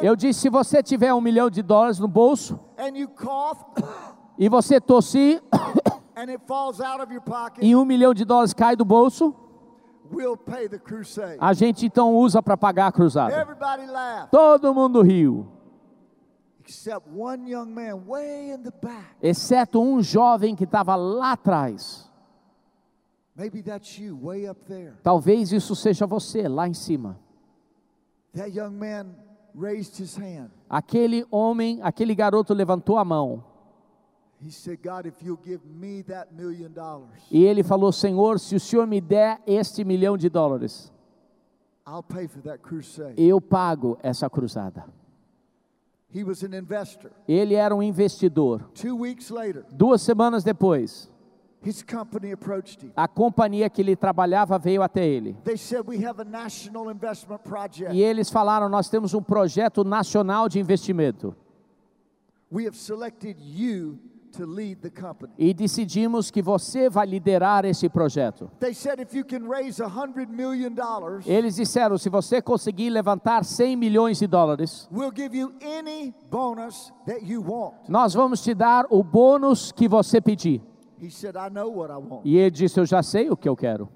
[0.00, 3.58] Eu disse, se você tiver um milhão de dólares no bolso and you cough
[4.38, 5.42] e você tossir
[7.60, 9.34] e um milhão de dólares cai do bolso,
[11.40, 13.34] a gente então usa para pagar a cruzada.
[14.30, 15.46] Todo mundo riu,
[19.22, 22.10] exceto um jovem que estava lá atrás.
[25.02, 27.20] Talvez isso seja você lá em cima.
[30.68, 33.55] Aquele homem, aquele garoto levantou a mão
[37.30, 40.92] e ele falou: Senhor, se o Senhor me der este milhão de dólares,
[41.86, 43.14] I'll pay for that crusade.
[43.16, 44.84] eu pago essa cruzada.
[46.14, 47.10] He was an investor.
[47.28, 48.62] Ele era um investidor.
[48.74, 51.10] Two weeks later, Duas semanas depois,
[51.64, 52.92] his company approached him.
[52.96, 55.36] a companhia que ele trabalhava veio até ele.
[55.44, 57.92] They said, We have a national investment project.
[57.94, 61.34] E eles falaram: Nós temos um projeto nacional de investimento.
[62.50, 63.98] We have selected you
[64.36, 65.32] to lead the company.
[65.38, 68.50] E decidimos que você vai liderar esse projeto.
[68.60, 72.90] They said, If you can raise a hundred million dollars, Eles disseram: se você conseguir
[72.90, 77.74] levantar 100 milhões de dólares, we'll give you any bonus that you want.
[77.88, 80.62] nós vamos te dar o bônus que você pedir.
[81.00, 82.22] He said, I know what I want.
[82.24, 83.88] E ele disse: Eu já sei o que eu quero.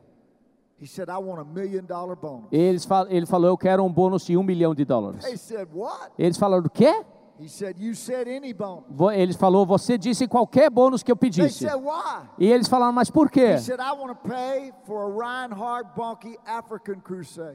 [0.83, 2.47] He said, I want a million dollar bonus.
[2.51, 5.25] Eles fal- ele falou: Eu quero um bônus de um milhão de dólares.
[5.25, 6.11] They said, What?
[6.19, 7.05] Eles falaram: O quê?
[7.41, 8.83] He said, You said any bone.
[8.91, 11.65] Vo- Ele falou, você disse qualquer bônus que eu pedisse.
[11.67, 12.29] said, Why?
[12.39, 13.57] E eles falaram, mas por quê?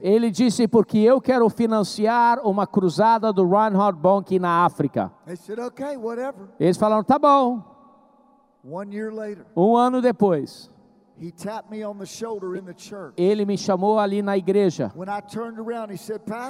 [0.02, 5.12] Ele disse, porque eu quero financiar uma cruzada do Reinhard Bonnke na África.
[6.58, 7.62] Eles falaram, tá bom.
[8.68, 10.68] One year later, Um ano depois,
[13.16, 14.92] ele me chamou ali na igreja.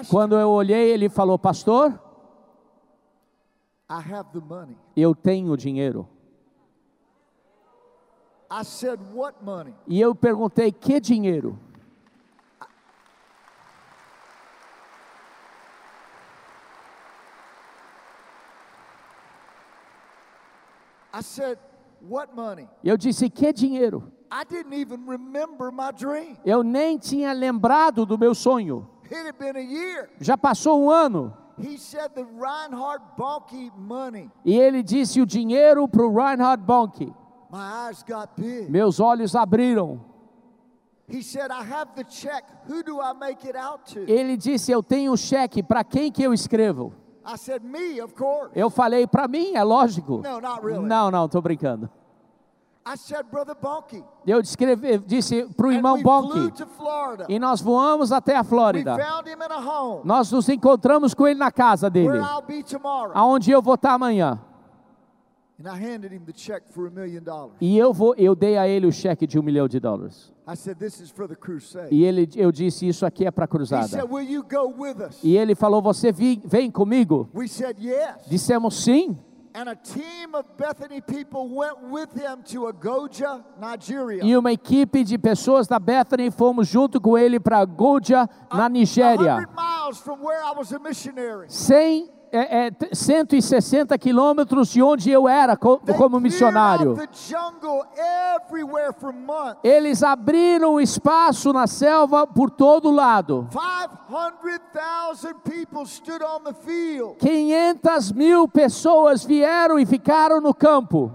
[0.09, 2.05] Quando eu olhei, ele falou, pastor, I have the money.
[4.97, 6.09] Eu tenho dinheiro.
[8.51, 9.75] I said, What money?
[9.87, 11.59] E eu perguntei, que dinheiro?
[21.13, 21.59] I said,
[22.01, 22.69] What money?
[22.85, 24.13] Eu disse, que dinheiro?
[24.31, 26.37] I didn't even remember my dream.
[26.45, 28.89] Eu nem tinha lembrado do meu sonho.
[29.05, 30.11] It had been a year.
[30.21, 31.33] Já passou um ano.
[31.59, 34.31] He said the Reinhard Bonnke money.
[34.45, 37.13] E ele disse o dinheiro para o Reinhard Bonnke.
[37.51, 38.71] My eyes got big.
[38.71, 40.01] Meus olhos abriram.
[41.09, 42.45] He said, I have the check.
[42.69, 44.01] Who do I make it out to?
[44.11, 46.93] Ele disse, eu tenho um cheque, para quem que eu escrevo?
[47.25, 48.51] I said, Me, of course.
[48.55, 50.19] Eu falei, para mim, é lógico.
[50.19, 50.85] No, not really.
[50.85, 51.87] Não, não, estou brincando.
[51.87, 52.76] I said, Brother Bonnke.
[54.27, 56.67] Eu descrevi, disse para o irmão Florida.
[57.29, 58.97] E nós voamos até a Flórida.
[60.05, 62.19] Nós nos encontramos com ele na casa dele.
[63.13, 64.41] Aonde eu vou estar amanhã.
[65.59, 67.55] And I handed him the check for a million dollars.
[67.63, 70.31] E eu vou, eu dei a ele o cheque de um milhão de dólares.
[70.47, 71.89] I said, This is for the crusade.
[71.91, 73.89] E ele, eu disse, isso aqui é para a He cruzada.
[73.89, 75.19] said, Will you go with us?
[75.25, 77.31] E ele falou, você vem comigo?
[77.35, 78.27] We said, Yes.
[78.29, 79.19] Dissemos sim.
[79.59, 84.23] And a team of Bethany people went with him to Agoja, Nigeria.
[84.23, 89.49] E uma equipe de pessoas da Bethany fomos junto com ele para Goja, na Nigéria.
[91.49, 92.45] 100 miles from where I was a missionary.
[92.45, 96.97] 100, é, é, t- 160 quilômetros de onde eu era co- como missionário.
[99.65, 103.49] Eles abriram espaço na selva por todo lado.
[103.51, 111.13] 500,000 people stood on the field 500 mil pessoas vieram e ficaram no campo.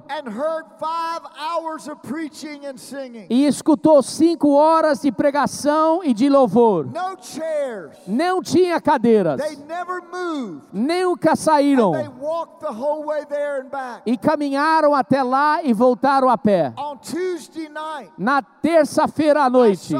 [3.29, 6.87] E escutou cinco horas de pregação e de louvor.
[8.07, 9.41] Não tinha cadeiras.
[9.41, 10.61] They never moved.
[11.11, 11.91] Nunca saíram.
[14.05, 16.73] E caminharam até lá e voltaram a pé.
[18.17, 19.93] Na terça-feira à noite,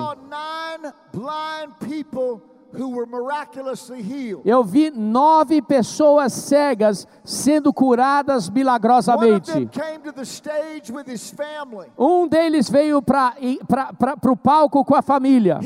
[4.46, 9.52] eu vi nove pessoas cegas sendo curadas milagrosamente.
[11.98, 13.36] Um deles veio para
[14.32, 15.60] o palco com a família.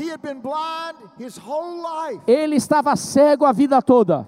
[2.26, 4.26] Ele estava cego a vida toda.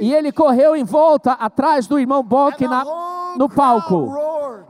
[0.00, 2.84] E ele correu em volta atrás do irmão Bonk na,
[3.36, 3.94] no palco.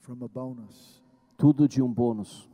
[0.00, 1.02] From a bonus.
[1.36, 2.48] Tudo de um bônus.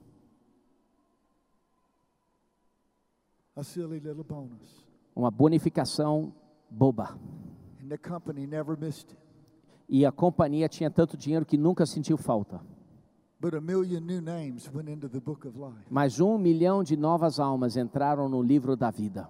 [3.57, 4.87] A silly little bonus.
[5.15, 6.33] Uma bonificação
[6.71, 7.19] boba.
[7.83, 9.21] And the company never missed it.
[9.89, 12.61] E a companhia tinha tanto dinheiro que nunca sentiu falta.
[15.91, 19.29] Mas um milhão de novas almas entraram no livro da vida.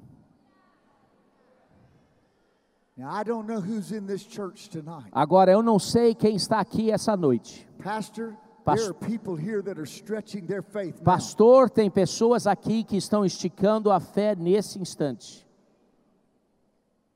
[2.96, 5.08] Now, I don't know who's in this church tonight.
[5.12, 7.66] Agora, eu não sei quem está aqui essa noite.
[7.82, 11.04] Pastor, Pas- there are people here that are stretching their faith now.
[11.04, 15.46] Pastor, tem pessoas aqui que estão esticando a fé nesse instante.
[15.46, 17.09] You need a dream.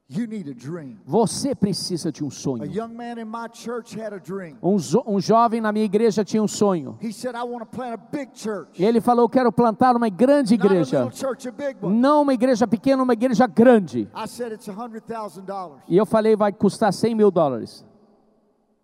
[1.07, 2.64] Você precisa de um A sonho.
[2.67, 4.57] young man in my church had a dream.
[4.62, 6.99] Um, zo- um jovem na minha igreja tinha um sonho.
[7.01, 8.83] He said, I want to plant a big church.
[8.83, 11.05] Ele falou: Quero plantar uma grande igreja.
[11.05, 11.97] little church, a big one.
[11.99, 14.09] Não uma igreja pequena, uma igreja grande.
[14.14, 15.79] I said, it's $100,000.
[15.88, 17.83] E eu falei: Vai custar 100 mil dólares.
[17.83, 18.84] Six months later, he came back.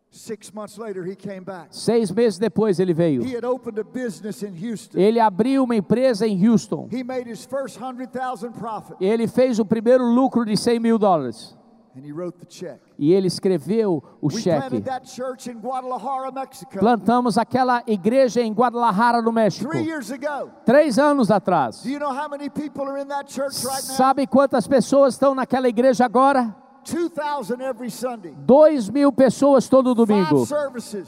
[1.70, 3.22] Seis meses depois ele veio.
[3.22, 4.98] He had opened a business in Houston.
[4.98, 6.88] Ele abriu uma empresa em Houston.
[6.90, 8.96] He made his first 100,000 profit.
[9.00, 11.56] Ele fez o primeiro lucro de 100 mil dólares.
[11.96, 12.80] And he wrote the check.
[12.96, 14.60] E ele escreveu o We cheque.
[14.60, 16.78] planted that church in Guadalajara, Mexico.
[16.78, 20.50] Plantamos aquela igreja em Guadalajara, no México, Three years ago.
[20.64, 21.82] três anos atrás.
[21.82, 23.96] Do you know how many people are in that church right now?
[23.96, 26.54] Sabe quantas pessoas estão naquela igreja agora?
[26.84, 28.34] 2,000 every Sunday.
[28.46, 30.44] Dois mil pessoas todo domingo.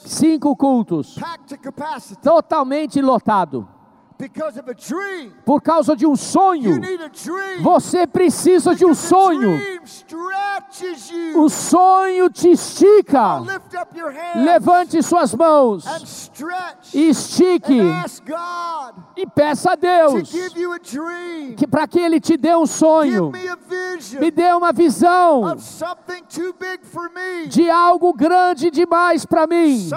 [0.04, 1.16] Cinco cultos.
[2.22, 3.68] Totalmente lotado.
[5.44, 6.80] Por causa de um sonho.
[7.60, 9.58] Você precisa de um sonho.
[11.36, 13.42] O sonho te estica.
[14.36, 15.84] Levante suas mãos.
[16.94, 17.80] e estique.
[19.16, 20.30] e peça a Deus
[21.56, 23.30] que para que Ele te dê um sonho,
[24.20, 25.56] me dê uma visão
[27.48, 29.88] de algo grande demais para mim,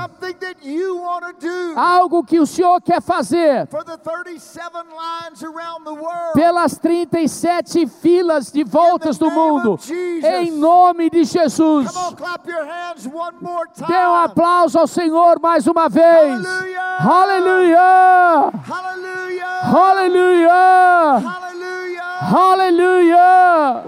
[1.75, 3.67] algo que o Senhor quer fazer
[4.15, 6.33] for the 37 lines around the world.
[6.33, 9.77] pelas 37 filas de voltas do mundo,
[10.23, 11.91] em nome de Jesus.
[11.91, 13.87] Come on, clap your hands one more time.
[13.87, 16.45] Dê um aplauso ao Senhor mais uma vez.
[16.45, 16.85] Hallelujah.
[16.99, 18.51] Aleluia!
[18.63, 19.45] Hallelujah.
[19.63, 21.19] Aleluia!
[21.19, 22.05] Hallelujah.
[22.31, 23.83] Aleluia!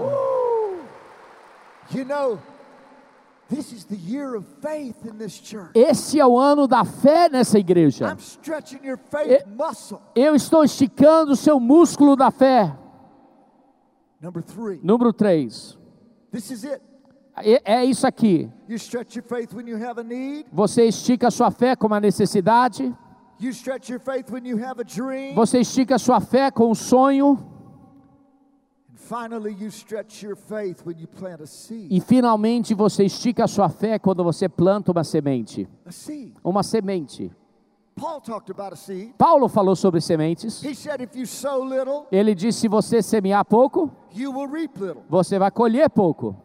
[1.90, 2.38] You know,
[5.74, 8.08] Esse é o ano da fé nessa igreja.
[8.08, 10.00] I'm stretching your faith muscle.
[10.14, 12.76] Eu estou esticando o seu músculo da fé.
[14.20, 15.78] Number three, Número 3.
[16.30, 16.82] this is it.
[17.64, 18.50] É isso aqui.
[18.68, 20.46] You stretch your faith when you have a need.
[20.52, 22.94] Você estica a sua fé com uma necessidade.
[23.40, 25.34] You stretch your faith when you have a dream.
[25.34, 27.38] Você estica a sua fé com um sonho.
[28.90, 28.97] And finally, you stretch your faith when you plant a seed.
[31.90, 35.68] E finalmente você estica a sua fé quando você planta uma semente.
[36.44, 37.30] Uma semente.
[37.98, 39.12] Paul talked about a seed.
[39.18, 40.62] Paulo falou sobre sementes.
[40.62, 43.90] He said, if you sow little, Ele disse: se você semear pouco,
[45.08, 46.36] você vai colher pouco.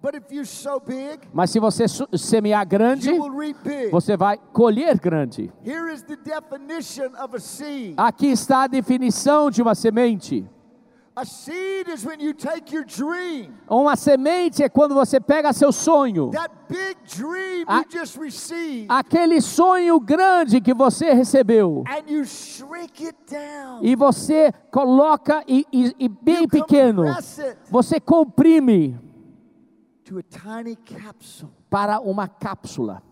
[0.00, 1.86] But if you sow big, Mas se você
[2.16, 3.10] semear grande,
[3.90, 5.52] você vai colher grande.
[5.64, 7.94] Here is the definition of a seed.
[7.96, 10.44] Aqui está a definição de uma semente.
[13.68, 18.86] Uma semente é quando você pega seu sonho, that big dream A- you just received,
[18.88, 23.80] aquele sonho grande que você recebeu, and you shrink it down.
[23.82, 27.04] e você coloca e, e- e bem pequeno,
[27.70, 28.98] você comprime
[30.04, 31.50] to a tiny capsule.
[31.70, 33.02] para uma cápsula.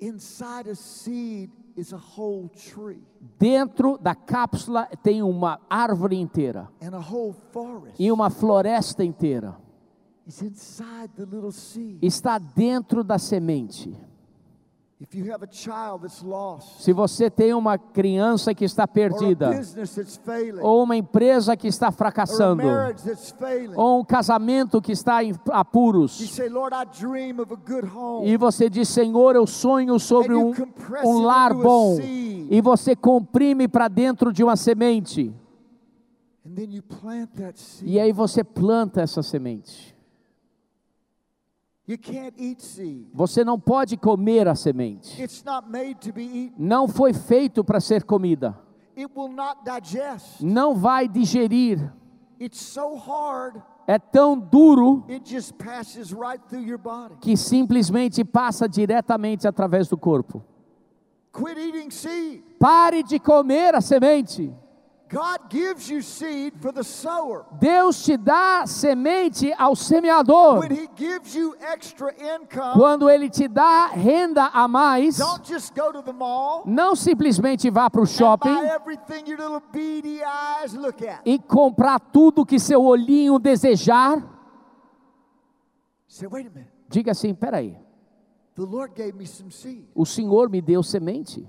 [0.00, 3.02] Inside a seed is a whole tree
[3.38, 7.94] Dentro da cápsula tem uma árvore inteira and a whole forest.
[7.98, 9.56] e uma floresta inteira.
[10.26, 11.98] It's inside the little seed.
[12.02, 13.96] Está dentro da semente.
[16.78, 19.50] Se você tem uma criança que está perdida,
[20.60, 22.64] ou uma empresa que está fracassando,
[23.76, 26.18] ou um casamento que está em apuros,
[28.24, 30.52] e você diz, Senhor, eu sonho sobre um,
[31.04, 35.32] um lar bom, e você comprime para dentro de uma semente,
[37.84, 39.96] e aí você planta essa semente.
[39.96, 39.96] You
[41.04, 41.77] can't eat seed.
[43.14, 45.20] Você não pode comer a semente.
[45.22, 46.54] It's not made to be eaten.
[46.58, 48.58] Não foi feito para ser comida.
[48.96, 50.42] It will not digest.
[50.44, 51.92] Não vai digerir.
[53.86, 55.04] É tão duro
[57.20, 60.44] que simplesmente passa diretamente através do corpo.
[62.58, 64.52] Pare de comer a semente.
[65.08, 67.44] God gives you seed for the sower.
[67.58, 70.60] Deus te dá semente ao semeador.
[70.60, 75.74] When He gives you extra income, Quando Ele te dá renda a mais, don't just
[75.74, 79.62] go to the mall não simplesmente vá para o and shopping buy everything your little
[79.72, 81.20] beady eyes look at.
[81.24, 84.22] e comprar tudo que seu olhinho desejar.
[86.06, 86.70] Say, wait a minute.
[86.90, 87.76] Diga assim: peraí,
[88.54, 89.86] The Lord gave me some seed.
[89.94, 91.48] o Senhor me deu semente.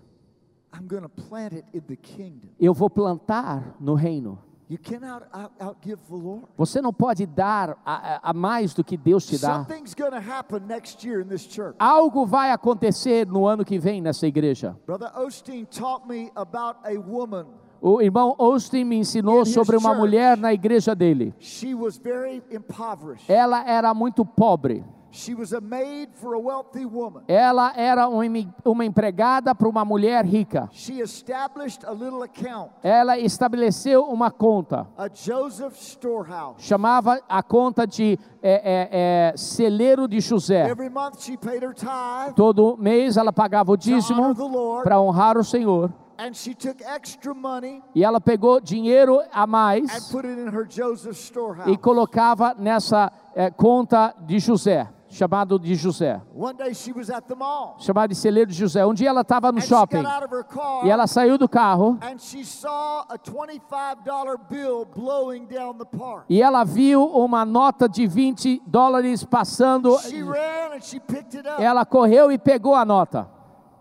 [2.59, 4.39] Eu vou plantar no reino.
[4.69, 6.45] You cannot out, outgive the Lord.
[6.55, 9.65] Você não pode dar a, a- mais do que Deus te dá.
[9.65, 11.75] Something's going to happen next year in this church.
[11.79, 14.77] Algo vai acontecer no ano que vem nessa igreja.
[14.85, 17.47] Brother Osteen taught me about a woman.
[17.81, 21.33] O irmão Austin me ensinou sobre uma mulher na igreja dele.
[21.39, 23.27] She was very impoverished.
[23.31, 24.85] Ela era muito pobre.
[25.11, 27.23] She was a maid for a wealthy woman.
[27.27, 30.69] Ela era uma empregada para uma mulher rica.
[30.71, 34.87] She established a little account, Ela estabeleceu uma conta.
[34.97, 36.61] a Joseph storehouse.
[36.63, 38.89] Chamava a conta de é, é,
[39.33, 40.69] é, celeiro de José.
[40.69, 44.35] Every month she paid her tithe Todo mês ela pagava o dízimo
[44.83, 45.91] para honrar o Senhor.
[46.19, 50.47] and she took extra money e ela pegou dinheiro a and mais put it in
[50.49, 51.71] her Joseph storehouse.
[51.71, 57.27] e colocava nessa eh, conta de José, chamado de José, One day she was at
[57.27, 57.77] the mall.
[57.79, 58.85] chamado de celeiro de José.
[58.85, 61.07] Um dia ela estava no And she shopping got out of her car e ela
[61.07, 66.25] saiu do carro and she saw a $25 bill blowing down the park.
[66.29, 69.97] e ela viu uma nota de 20 dólares passando.
[69.99, 71.61] She ran and she picked it up.
[71.61, 73.27] Ela correu e pegou a nota.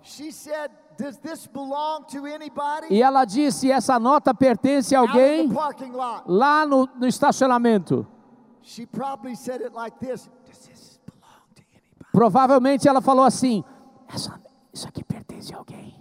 [0.02, 2.86] She said, Does this belong to anybody?
[2.90, 5.48] E ela disse: essa nota pertence a alguém
[6.26, 8.04] lá no, no estacionamento.
[8.62, 10.97] She probably said it like this Does?
[12.18, 13.62] Provavelmente ela falou assim:
[14.12, 14.40] "Essa-
[14.72, 15.94] isso aqui pertence a alguém.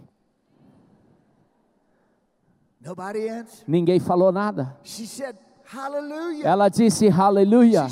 [3.68, 4.76] Ninguém falou nada.
[4.84, 5.36] She said,
[5.72, 6.48] Hallelujah.
[6.48, 7.86] Ela disse aleluia.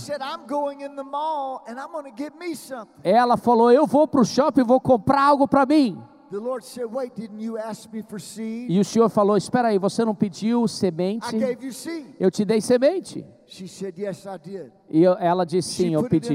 [3.03, 6.01] Ela falou: eu vou para o shopping, vou comprar algo para mim.
[6.31, 8.69] The Lord said, Wait, didn't you ask me for seed?
[8.71, 11.37] E o Senhor falou: espera aí, você não pediu I semente?
[11.37, 12.15] gave you seed.
[12.19, 13.23] Eu te dei semente.
[13.47, 14.71] She said, Yes, I did.
[14.89, 16.33] E ela disse: sim, eu pedi.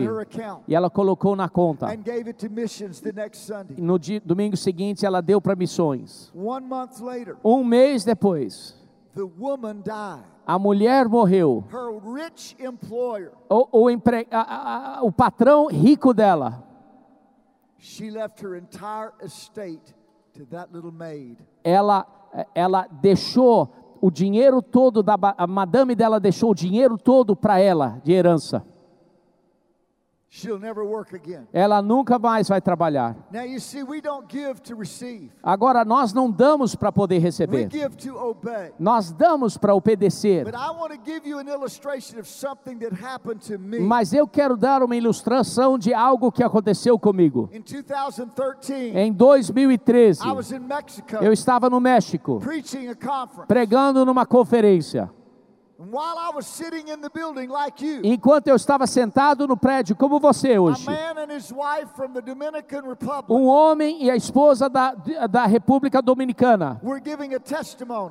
[0.69, 1.87] E ela colocou na conta.
[1.87, 3.77] and gave it to missions the next Sunday.
[3.79, 6.31] No dia, domingo seguinte, ela deu para missões.
[6.35, 8.77] One month later, Um mês depois,
[9.17, 10.25] the woman died.
[10.47, 11.65] a mulher morreu.
[11.73, 16.63] Her rich employer, O, o, empre- a- a- a- o patrão rico dela,
[17.81, 19.95] she left her entire estate
[20.35, 21.39] to that little maid.
[21.65, 22.07] ela,
[22.55, 23.69] ela deixou
[24.01, 28.65] o dinheiro todo da a madame dela deixou o dinheiro todo para ela de herança.
[28.65, 30.20] She'll never work again.
[31.53, 33.17] Ela nunca mais vai trabalhar.
[33.33, 37.21] Now, you see, we don't give to receive, Agora nós não damos para poder we
[37.23, 37.69] receber.
[37.69, 38.73] give to obey.
[38.79, 40.45] Nós damos para obedecer.
[40.45, 43.81] But I want to give you an illustration of something that happened to me.
[43.81, 47.49] Mas eu quero dar uma ilustração de algo que aconteceu comigo.
[47.53, 53.49] In 2013, Em 2013, I was in Mexico eu estava no México preaching a conference.
[53.49, 55.11] pregando numa conferência.
[58.05, 60.87] Enquanto eu estava sentado no prédio, como você hoje,
[63.31, 64.95] um homem e a esposa da,
[65.31, 66.81] da República Dominicana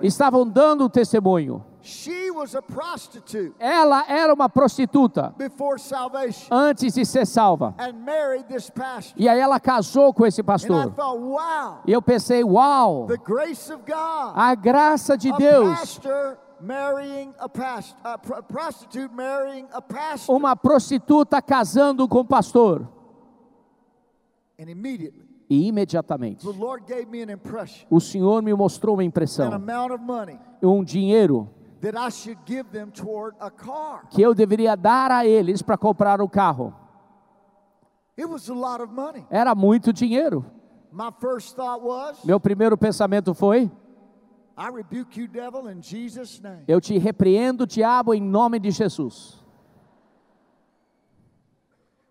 [0.01, 1.63] estavam dando um testemunho.
[1.81, 7.73] She was a prostitute Ela era uma prostituta before salvation antes de ser salva.
[7.77, 9.13] and married this pastor.
[9.15, 10.91] E aí ela casou com esse pastor.
[10.91, 14.33] thought, wow, E eu pensei, uau, the grace of God.
[14.35, 15.99] a graça de Deus.
[16.59, 20.35] Pastor marrying a pastor, a pr- prostitute marrying a pastor.
[20.35, 22.87] Uma prostituta casando com o pastor.
[24.59, 29.01] And immediately, E imediatamente, the Lord gave me an impression, o Senhor me mostrou uma
[29.01, 31.49] an impressão, amount of money um dinheiro
[31.81, 34.05] that I should give them toward a car.
[34.11, 36.73] que eu deveria dar a eles para comprar o carro.
[38.17, 39.25] It was a lot of money.
[39.31, 40.45] Era muito dinheiro.
[40.91, 43.71] My first thought was, Meu primeiro pensamento foi:
[46.67, 49.39] eu te repreendo, diabo, em nome de Jesus.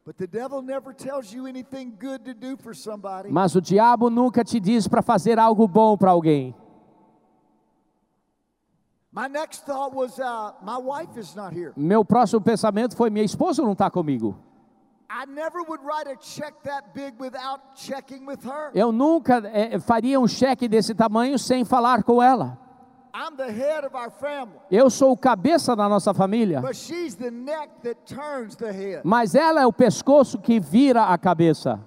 [0.09, 3.29] But the devil never tells you anything good to do for somebody.
[3.31, 6.55] Mas o diabo nunca te diz para fazer algo bom para alguém.
[9.13, 10.19] My next thought was,
[10.63, 11.75] my wife is not here.
[11.77, 14.35] Meu próximo pensamento foi: minha esposa não está comigo.
[18.75, 22.59] Eu nunca eh, faria um cheque desse tamanho sem falar com ela.
[23.15, 27.17] I'm the head of our family, Eu sou o cabeça da nossa família, but she's
[27.17, 29.01] the neck that turns the head.
[29.03, 31.81] mas ela é o pescoço que vira a cabeça.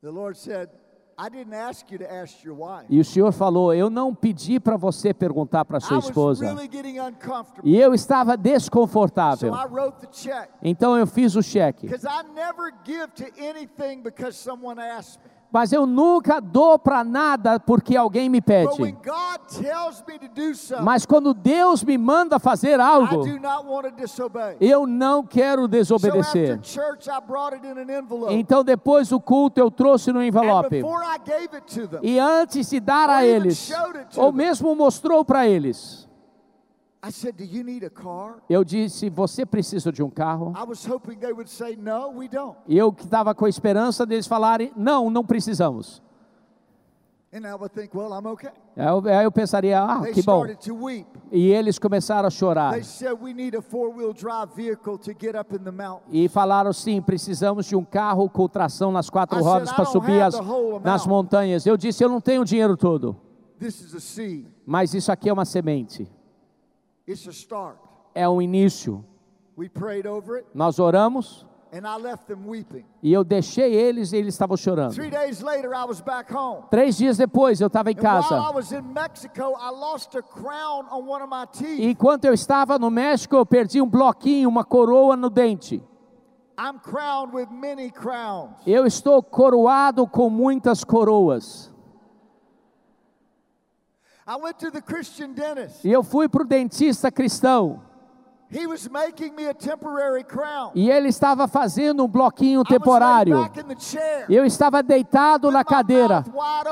[0.00, 0.70] The Lord said,
[2.88, 6.44] E o Senhor falou: Eu não pedi para você perguntar para sua esposa.
[7.64, 9.52] E eu estava desconfortável.
[10.62, 11.88] Então eu fiz o cheque.
[15.50, 18.68] Mas eu nunca dou para nada porque alguém me pede.
[20.82, 23.24] Mas quando Deus me manda fazer algo,
[24.60, 26.60] eu não quero desobedecer.
[28.30, 30.82] Então depois do culto eu trouxe no envelope.
[32.02, 33.72] E antes de dar a eles,
[34.16, 36.07] ou mesmo mostrou para eles,
[38.48, 40.52] eu disse: Você precisa de um carro?
[40.56, 42.56] I was hoping they would say, No, we don't.
[42.66, 46.02] E eu que estava com a esperança deles falarem: Não, não precisamos.
[47.30, 48.50] And I would think, Well, I'm okay.
[48.74, 50.44] Aí eu, aí eu pensaria: Ah, They que bom.
[50.44, 51.06] started to weep.
[51.30, 52.72] E eles começaram a chorar.
[52.72, 56.08] They said, We need a four wheel drive vehicle to get up in the mountain.
[56.10, 60.22] E falaram sim, precisamos de um carro com tração nas quatro rodas "I para subir
[60.22, 61.66] as, the whole amount." nas montanhas.
[61.66, 63.14] Eu disse, eu não tenho o dinheiro todo,
[63.58, 66.10] This is a seed, mas isso aqui é uma semente.
[68.14, 69.04] É um início.
[69.56, 70.46] We prayed over it.
[70.54, 72.84] Nós oramos, and I left them weeping.
[73.02, 74.94] E eu deixei eles e eles estavam chorando.
[74.94, 76.64] Three days later, I was back home.
[76.70, 78.36] Três dias depois eu estava em casa.
[81.78, 85.82] E enquanto eu estava no México, eu perdi um bloquinho, uma coroa no dente.
[86.60, 88.56] I'm crowned with many crowns.
[88.66, 91.72] Eu estou coroado com muitas coroas.
[91.72, 91.76] I went to the Christian
[94.06, 94.17] dentist.
[95.84, 97.80] E eu fui para o dentista cristão.
[98.50, 100.70] He was making me a temporary crown.
[100.74, 103.36] E ele estava fazendo um bloquinho temporário.
[103.42, 106.24] back in the chair, eu estava deitado na cadeira,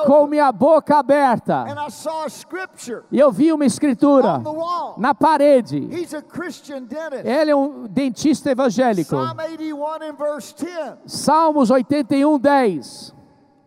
[0.06, 1.66] com minha boca aberta.
[1.68, 4.94] and I saw a scripture E eu vi uma escritura on the wall.
[4.96, 5.76] na parede.
[5.92, 7.26] He's a Christian dentist.
[7.26, 9.14] Ele é um dentista evangélico.
[9.14, 10.96] Psalm 81 and verse 10.
[11.04, 13.15] Salmos 81, 10.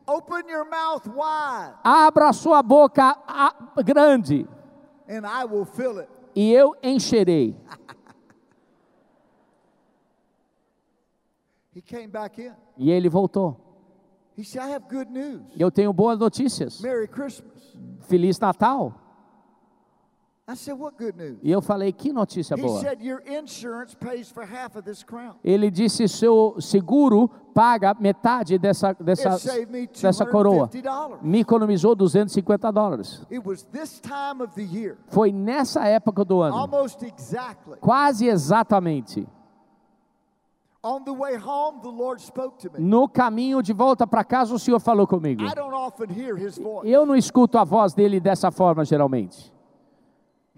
[0.09, 3.15] Open your mouth wide, Abra sua boca
[3.85, 4.47] grande,
[5.07, 6.09] and I will fill it.
[6.35, 7.55] e eu encherei.
[11.73, 12.53] He came back in.
[12.77, 13.55] E ele voltou.
[14.35, 15.41] He said, I have good news.
[15.57, 16.81] Eu tenho boas notícias.
[16.81, 17.77] Merry Christmas.
[18.07, 18.87] Feliz Natal.
[18.87, 18.99] I said, What good news?
[21.43, 22.79] E eu falei, que notícia He boa.
[22.81, 25.35] said, Your insurance pays for half of this crown.
[25.43, 29.37] Ele disse, seu seguro paga metade dessa, dessa,
[30.01, 30.67] dessa coroa.
[30.67, 31.21] $250.
[31.21, 33.21] Me economizou 250 dólares.
[33.31, 37.77] It was this time of the year, Foi nessa época do ano, almost exactly.
[37.79, 39.27] quase exatamente.
[40.81, 42.79] On the way home, the Lord spoke to me.
[42.79, 45.43] No caminho de volta para casa, o Senhor falou comigo.
[46.85, 49.51] Eu não escuto a voz dele dessa forma, geralmente.
[49.51, 50.48] He said, You pleased me in Mexico.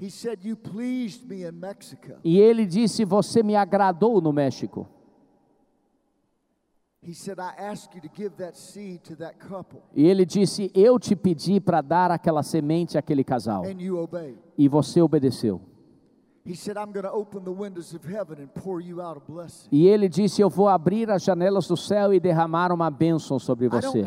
[2.24, 4.88] E ele disse: Você me agradou no México.
[7.04, 10.72] He said, I asked you to give that seed to that couple, E ele disse:
[10.76, 13.64] Eu te pedi para dar aquela semente àquele casal.
[13.66, 14.38] and you obeyed.
[14.58, 15.60] E você obedeceu.
[19.72, 23.70] E ele disse: Eu vou abrir as janelas do céu e derramar uma bênção sobre
[23.70, 24.04] você.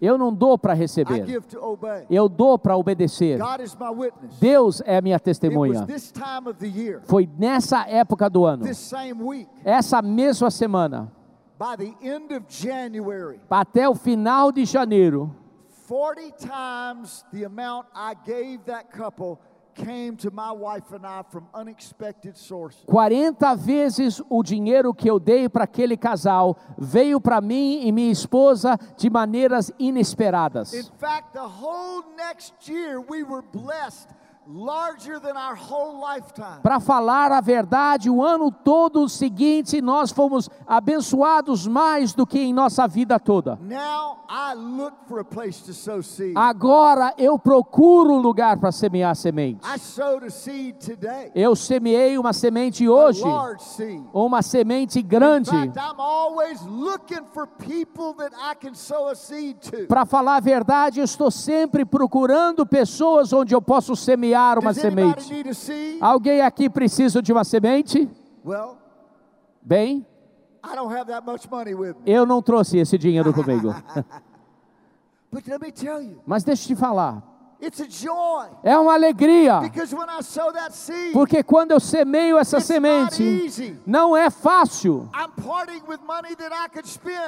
[0.00, 1.24] Eu não dou para receber,
[2.10, 3.38] eu dou para obedecer.
[4.38, 5.86] Deus é minha testemunha.
[7.04, 8.66] Foi nessa época do ano,
[9.64, 11.10] essa mesma semana,
[11.58, 15.34] by the end of January, até o final de janeiro,
[15.90, 19.40] 40 times the amount I gave that couple
[19.84, 22.82] came to my wife and I from unexpected sources.
[22.86, 28.10] 40 vezes o dinheiro que eu dei para aquele casal veio para mim e minha
[28.12, 30.90] esposa de maneiras In inesperadas.
[30.98, 34.08] fact, the whole next year we were blessed
[34.46, 36.60] larger than our whole lifetime.
[36.62, 42.52] Para falar a verdade, o ano todo seguinte nós fomos abençoados mais do que em
[42.52, 43.58] nossa vida toda.
[43.62, 46.34] Now I look for a place to sow seed.
[46.36, 49.60] Agora eu procuro um lugar para semear semente.
[49.64, 53.22] I sowed a seed today, Eu semeei uma semente hoje,
[54.12, 55.50] uma semente grande.
[55.50, 59.86] fact, I'm always looking for people that I can sow a seed to.
[59.86, 64.84] Para falar a verdade, eu estou sempre procurando pessoas onde eu posso semear uma Does
[64.84, 65.98] anybody semente.
[66.00, 68.08] Alguém aqui precisa de uma semente?
[69.62, 70.06] Bem,
[72.06, 73.74] eu não trouxe esse dinheiro comigo.
[76.26, 77.22] Mas deixa eu te falar.
[78.62, 79.60] É uma alegria,
[81.12, 85.08] porque quando eu semeio essa semente, não é fácil.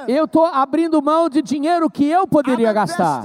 [0.08, 3.22] Eu estou abrindo mão de dinheiro que eu poderia gastar.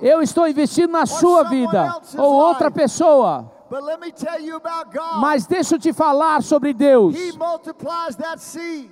[0.00, 3.57] Eu estou investindo na sua vida ou outra pessoa.
[3.70, 5.20] But let me tell you about God.
[5.20, 7.14] Mas deixa eu te falar sobre Deus.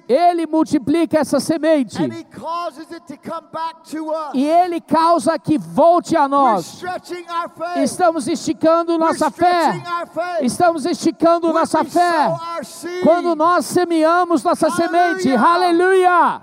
[0.08, 4.32] Ele multiplica essa semente and He causes it to come back to us.
[4.34, 6.66] e ele causa que volte a nós.
[6.66, 7.78] stretching our faith.
[7.84, 9.70] Estamos esticando nossa fé.
[9.72, 10.42] stretching our faith.
[10.44, 12.26] Estamos esticando When nossa we fé.
[12.26, 15.30] sow our seed, Quando nós semeamos nossa semente.
[15.34, 16.42] Aleluia!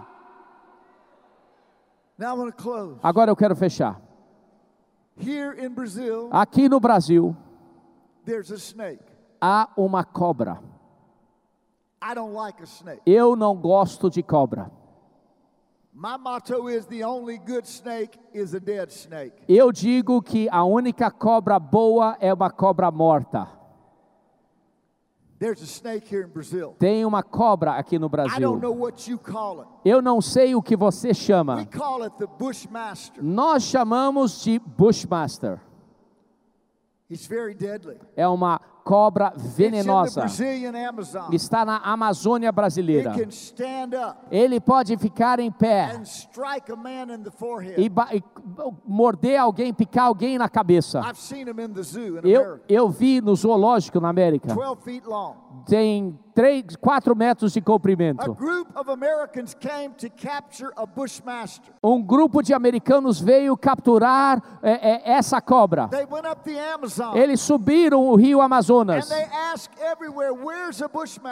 [2.17, 2.97] Now I want to close.
[3.03, 3.99] Agora eu quero fechar.
[5.17, 7.35] Here in Brazil, Aqui no Brasil.
[9.41, 10.59] Há uma cobra.
[12.01, 13.01] I don't like a snake.
[13.05, 14.69] Eu não gosto de cobra.
[19.47, 23.47] Eu digo que a única cobra boa é uma cobra morta.
[25.39, 26.73] There's a snake here in Brazil.
[26.79, 28.39] Tem uma cobra aqui no I Brasil.
[28.39, 29.69] don't know what you call it.
[29.83, 31.65] Eu não sei o que você We chama.
[31.65, 33.21] call it the bushmaster.
[33.21, 35.59] Nós chamamos de Bushmaster.
[38.15, 40.25] É uma cobra venenosa.
[41.31, 43.13] Está na Amazônia brasileira.
[44.29, 46.01] Ele pode ficar em pé
[47.77, 48.23] e, e
[48.85, 50.99] morder alguém, picar alguém na cabeça.
[50.99, 52.65] I've seen him in the zoo in Eu, America.
[52.67, 54.53] eu vi no zoológico na América.
[54.53, 55.35] 12 feet long.
[55.65, 58.35] Tem 3, 4 metros de comprimento.
[61.81, 65.89] Um grupo de americanos veio capturar é, é, essa cobra.
[67.15, 69.09] Eles subiram o rio Amazonas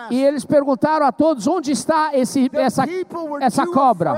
[0.09, 2.83] e eles perguntaram a todos onde está esse, essa,
[3.41, 4.13] essa cobra.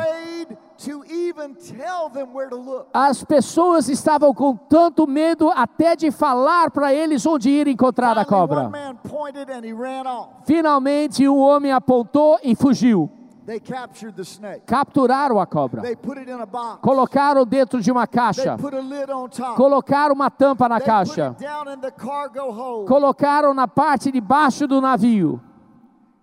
[0.84, 2.88] Afraid to even tell them where to look.
[2.94, 8.26] As pessoas estavam com tanto medo até de falar para eles onde ir encontrar a
[8.26, 8.70] cobra.
[8.70, 10.46] man pointed and he ran off.
[10.46, 13.10] Finalmente, um homem apontou e fugiu.
[13.46, 14.62] They captured the snake.
[14.66, 15.82] Capturaram a cobra.
[15.82, 16.80] They put it in a box.
[16.82, 18.58] Colocaram dentro de uma They caixa.
[18.58, 19.58] put a lid on top.
[19.58, 21.32] Colocaram uma tampa na They put caixa.
[21.38, 22.88] it down in the cargo hold.
[22.88, 25.42] Colocaram na parte de baixo do navio.
[25.42, 26.23] And they closed the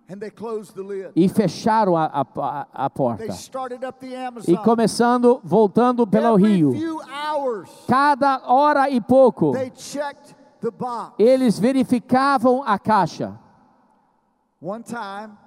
[1.15, 3.25] E fecharam a, a- a- porta.
[4.47, 6.71] E começando, voltando pelo rio.
[7.87, 9.53] Cada hora e pouco,
[11.17, 13.39] eles verificavam a caixa.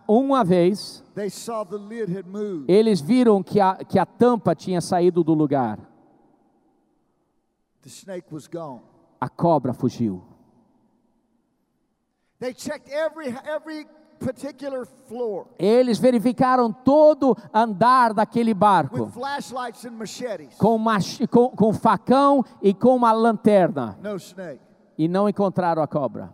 [0.09, 2.69] Uma vez, they saw the lid had moved.
[2.69, 5.79] eles viram que a, que a tampa tinha saído do lugar.
[9.21, 10.23] A cobra fugiu.
[12.41, 13.87] They checked every every
[15.59, 19.11] Eles verificaram todo andar daquele barco
[20.59, 20.79] com,
[21.31, 23.99] com, com facão e com uma lanterna
[24.97, 26.33] e não encontraram a cobra.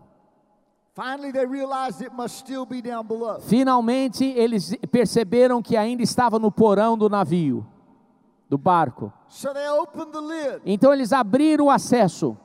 [0.92, 3.40] Finally, they realized it must still be down below.
[3.40, 7.66] Finalmente eles perceberam que ainda estava no porão do navio,
[8.48, 9.12] do barco.
[9.28, 12.36] So they opened the lid, Então eles abriram o acesso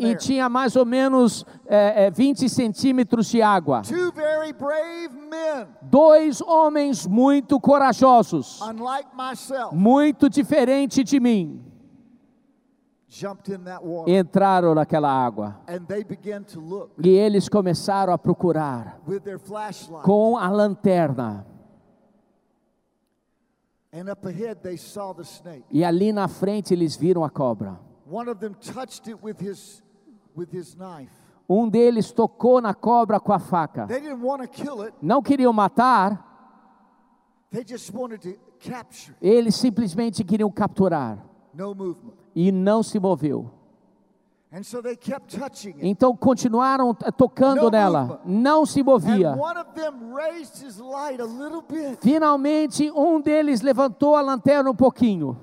[0.00, 0.18] e there.
[0.18, 3.82] tinha mais ou menos é, é, 20 centímetros de água.
[3.82, 11.62] Two very brave men, Dois homens muito corajosos, unlike myself, muito diferente de mim,
[13.08, 15.60] jumped in that water, entraram naquela água.
[15.68, 18.98] and they began to look E eles começaram a procurar
[20.02, 21.46] com a lanterna.
[21.52, 21.52] And up ahead, they saw
[23.04, 23.83] the snake.
[25.70, 27.78] E ali na frente eles viram a cobra.
[28.10, 29.82] One of them touched it with his
[30.36, 31.12] with his knife.
[31.48, 33.86] Um deles tocou na cobra com a faca.
[35.00, 36.32] Não queriam matar,
[37.50, 39.12] They just wanted to capture.
[39.20, 39.26] it.
[39.26, 41.24] eles simplesmente queriam capturar.
[41.54, 42.14] No movement.
[42.34, 43.48] E não se moveu.
[43.48, 44.43] And so they kept touching it.
[45.82, 48.20] Então continuaram t- tocando nela.
[48.24, 49.34] Não se movia.
[52.00, 55.36] Finalmente, um deles levantou a lanterna um pouquinho.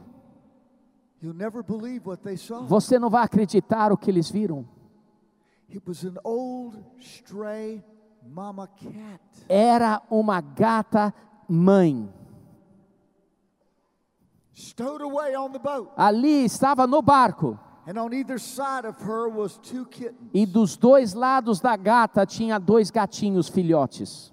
[2.68, 4.66] Você não vai acreditar o que eles viram.
[9.49, 11.14] Era uma gata
[11.49, 12.09] mãe.
[15.97, 17.57] Ali estava no barco.
[17.88, 20.29] And on either side of her was two kittens.
[20.34, 24.32] E dos dois lados da gata tinha dois gatinhos filhotes.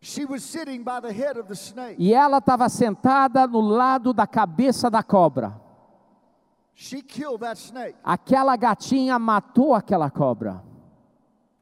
[0.00, 1.96] She was sitting by the head of the snake.
[1.98, 5.54] E ela estava sentada no lado da cabeça da cobra.
[6.74, 7.94] She killed that snake.
[8.04, 10.62] Aquela gatinha matou aquela cobra.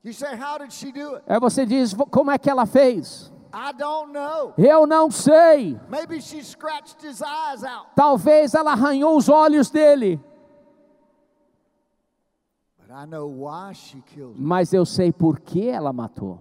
[0.03, 1.25] You say, How did she do it?
[1.29, 3.31] Aí você diz: "Vo- como é que ela fez?
[3.53, 4.55] I don't know.
[4.57, 5.79] Eu não sei.
[5.91, 7.89] Maybe she scratched his eyes out.
[7.95, 10.19] Talvez ela arranhou os olhos dele.
[14.37, 16.41] Mas eu sei por que ela matou.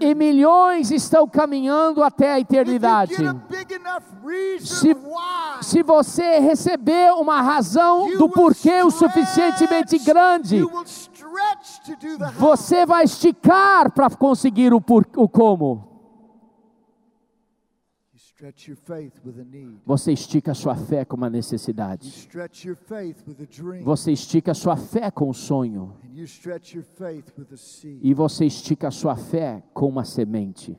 [0.00, 3.14] E milhões estão caminhando até a eternidade.
[4.60, 4.94] Se-
[5.62, 10.56] Se você receber uma razão do porquê o suficientemente grande.
[12.38, 15.88] Você vai esticar para conseguir o, por, o como.
[18.12, 18.29] You stretch your faith with a need.
[19.84, 22.28] Você estica a sua fé com uma necessidade.
[23.82, 25.94] Você estica a sua fé com um sonho.
[28.02, 30.78] E você estica a sua fé com uma semente.